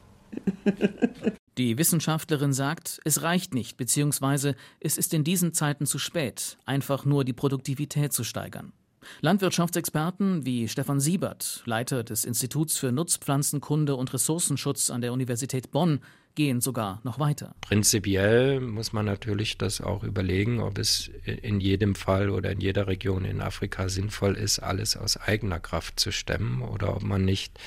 Die 1.57 1.77
Wissenschaftlerin 1.77 2.53
sagt, 2.53 2.99
es 3.05 3.21
reicht 3.21 3.53
nicht, 3.53 3.77
beziehungsweise 3.77 4.55
es 4.81 4.97
ist 4.97 5.13
in 5.13 5.23
diesen 5.23 5.53
Zeiten 5.53 5.85
zu 5.85 5.99
spät, 5.99 6.57
einfach 6.65 7.05
nur 7.05 7.23
die 7.23 7.31
Produktivität 7.31 8.11
zu 8.11 8.25
steigern. 8.25 8.73
Landwirtschaftsexperten 9.21 10.45
wie 10.45 10.67
Stefan 10.67 10.99
Siebert, 10.99 11.63
Leiter 11.65 12.03
des 12.03 12.25
Instituts 12.25 12.77
für 12.77 12.91
Nutzpflanzenkunde 12.91 13.95
und 13.95 14.13
Ressourcenschutz 14.13 14.89
an 14.89 15.01
der 15.01 15.13
Universität 15.13 15.71
Bonn, 15.71 15.99
gehen 16.35 16.61
sogar 16.61 16.99
noch 17.03 17.17
weiter. 17.17 17.55
Prinzipiell 17.61 18.59
muss 18.59 18.93
man 18.93 19.05
natürlich 19.05 19.57
das 19.57 19.81
auch 19.81 20.03
überlegen, 20.03 20.59
ob 20.59 20.77
es 20.77 21.09
in 21.23 21.59
jedem 21.59 21.95
Fall 21.95 22.29
oder 22.29 22.51
in 22.51 22.59
jeder 22.59 22.87
Region 22.87 23.25
in 23.25 23.41
Afrika 23.41 23.89
sinnvoll 23.89 24.35
ist, 24.35 24.59
alles 24.59 24.97
aus 24.97 25.17
eigener 25.17 25.59
Kraft 25.59 25.99
zu 25.99 26.11
stemmen 26.11 26.61
oder 26.61 26.95
ob 26.95 27.03
man 27.03 27.25
nicht 27.25 27.57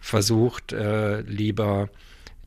versucht, 0.00 0.72
äh, 0.72 1.20
lieber 1.20 1.88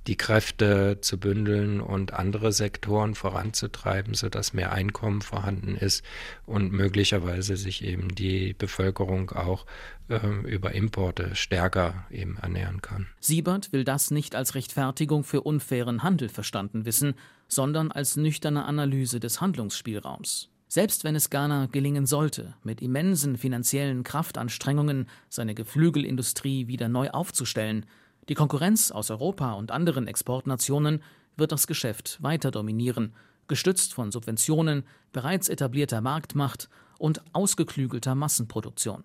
die 0.07 0.15
Kräfte 0.15 0.99
zu 1.01 1.19
bündeln 1.19 1.81
und 1.81 2.13
andere 2.13 2.51
Sektoren 2.51 3.15
voranzutreiben, 3.15 4.13
sodass 4.13 4.53
mehr 4.53 4.71
Einkommen 4.71 5.21
vorhanden 5.21 5.75
ist 5.75 6.03
und 6.45 6.71
möglicherweise 6.71 7.57
sich 7.57 7.83
eben 7.83 8.15
die 8.15 8.53
Bevölkerung 8.53 9.31
auch 9.31 9.65
äh, 10.09 10.19
über 10.47 10.73
Importe 10.73 11.35
stärker 11.35 12.05
eben 12.09 12.37
ernähren 12.37 12.81
kann. 12.81 13.07
Siebert 13.19 13.71
will 13.71 13.83
das 13.83 14.11
nicht 14.11 14.35
als 14.35 14.55
Rechtfertigung 14.55 15.23
für 15.23 15.41
unfairen 15.41 16.03
Handel 16.03 16.29
verstanden 16.29 16.85
wissen, 16.85 17.13
sondern 17.47 17.91
als 17.91 18.15
nüchterne 18.15 18.65
Analyse 18.65 19.19
des 19.19 19.41
Handlungsspielraums. 19.41 20.49
Selbst 20.71 21.03
wenn 21.03 21.15
es 21.15 21.31
Ghana 21.31 21.65
gelingen 21.65 22.05
sollte, 22.05 22.53
mit 22.63 22.79
immensen 22.81 23.37
finanziellen 23.37 24.03
Kraftanstrengungen 24.03 25.09
seine 25.27 25.55
Geflügelindustrie 25.55 26.67
wieder 26.67 26.87
neu 26.89 27.09
aufzustellen, 27.09 27.87
die 28.29 28.35
Konkurrenz 28.35 28.91
aus 28.91 29.09
Europa 29.09 29.53
und 29.53 29.71
anderen 29.71 30.07
Exportnationen 30.07 31.01
wird 31.35 31.51
das 31.51 31.65
Geschäft 31.65 32.21
weiter 32.21 32.51
dominieren, 32.51 33.15
gestützt 33.47 33.93
von 33.93 34.11
Subventionen, 34.11 34.83
bereits 35.11 35.49
etablierter 35.49 35.99
Marktmacht 35.99 36.69
und 36.99 37.23
ausgeklügelter 37.33 38.13
Massenproduktion. 38.13 39.03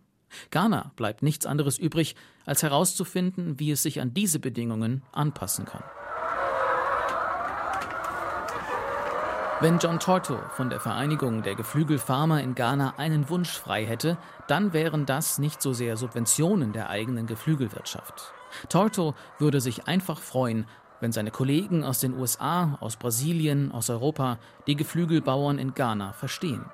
Ghana 0.51 0.93
bleibt 0.97 1.23
nichts 1.23 1.47
anderes 1.47 1.79
übrig, 1.79 2.17
als 2.45 2.63
herauszufinden, 2.63 3.59
wie 3.59 3.71
es 3.71 3.83
sich 3.83 4.01
an 4.01 4.13
diese 4.13 4.41
Bedingungen 4.41 5.03
anpassen 5.13 5.65
kann. 5.65 5.85
Wenn 9.61 9.79
John 9.79 10.01
Torto 10.01 10.37
von 10.51 10.69
der 10.69 10.81
Vereinigung 10.81 11.43
der 11.43 11.55
Geflügelfarmer 11.55 12.43
in 12.43 12.55
Ghana 12.55 12.95
einen 12.99 13.31
Wunsch 13.31 13.53
frei 13.53 13.87
hätte, 13.87 14.19
dann 14.49 14.75
wären 14.75 15.07
das 15.07 15.39
nicht 15.39 15.63
so 15.63 15.73
sehr 15.73 15.97
Subventionen 15.97 16.73
der 16.73 16.91
eigenen 16.91 17.27
Geflügelwirtschaft. 17.27 18.35
Torto 18.69 19.15
würde 19.39 19.61
sich 19.61 19.87
einfach 19.87 20.21
freuen, 20.21 20.67
wenn 21.01 21.13
seine 21.13 21.31
Kollegen 21.31 21.85
aus 21.85 22.01
den 22.01 22.15
USA, 22.19 22.79
aus 22.81 22.97
Brasilien, 22.97 23.73
aus 23.73 23.91
Europa 23.91 24.39
die 24.67 24.77
Geflügelbauern 24.77 25.59
in 25.59 25.75
Ghana 25.75 26.13
verstehen. 26.13 26.65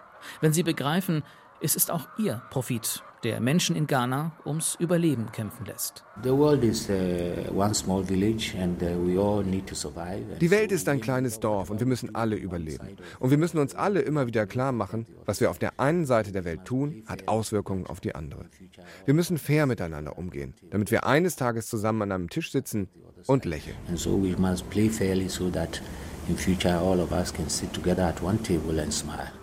Wenn 0.41 0.53
sie 0.53 0.63
begreifen, 0.63 1.23
es 1.61 1.75
ist 1.75 1.91
auch 1.91 2.07
ihr 2.19 2.43
Profit, 2.51 3.03
der 3.23 3.41
Menschen 3.41 3.77
in 3.77 3.87
Ghana 3.87 4.33
ums 4.45 4.77
Überleben 4.79 5.31
kämpfen 5.33 5.67
lässt. 5.67 6.05
Uh, 6.25 6.57
Die 10.41 10.51
Welt 10.51 10.73
ist 10.73 10.89
ein 10.89 11.01
kleines 11.01 11.41
Dorf 11.41 11.71
und 11.71 11.81
wir 11.81 11.87
müssen 11.87 12.15
alle 12.15 12.37
überleben. 12.37 12.97
Und 13.19 13.31
wir 13.31 13.39
müssen 13.39 13.59
uns 13.59 13.75
alle 13.75 14.01
immer 14.01 14.27
wieder 14.27 14.47
klar 14.47 14.73
machen, 14.73 15.07
was 15.27 15.41
wir 15.41 15.51
auf 15.51 15.59
der 15.59 15.79
einen 15.79 16.07
Seite 16.07 16.33
der 16.33 16.45
Welt 16.45 16.65
tun, 16.65 17.05
hat 17.07 17.29
Auswirkungen 17.29 17.87
auf 17.87 18.01
die 18.01 18.15
andere. 18.15 18.47
Wir 19.05 19.15
müssen 19.15 19.39
fair 19.39 19.67
miteinander 19.67 20.19
umgehen, 20.19 20.55
damit 20.71 20.91
wir 20.91 21.07
eines 21.07 21.37
Tages 21.37 21.67
zusammen 21.69 22.03
an 22.03 22.13
einem 22.13 22.31
Tisch 22.31 22.53
sitzen 22.53 22.89
und 23.27 23.45
lächeln. 23.45 23.77
And 23.89 23.99
so 23.99 24.23
we 24.23 24.37
must 24.39 24.69
play 24.71 24.89
fairly 24.89 25.29
so 25.29 25.51
that 25.51 25.83
in 26.29 26.37
future 26.37 26.79
all 26.79 27.01
of 27.01 27.13
us 27.13 27.33
can 27.33 27.49
sit 27.49 27.73
together 27.73 28.05
at 28.05 28.23
one 28.23 28.43
table 28.43 28.81
and 28.81 28.93
smile. 28.93 29.40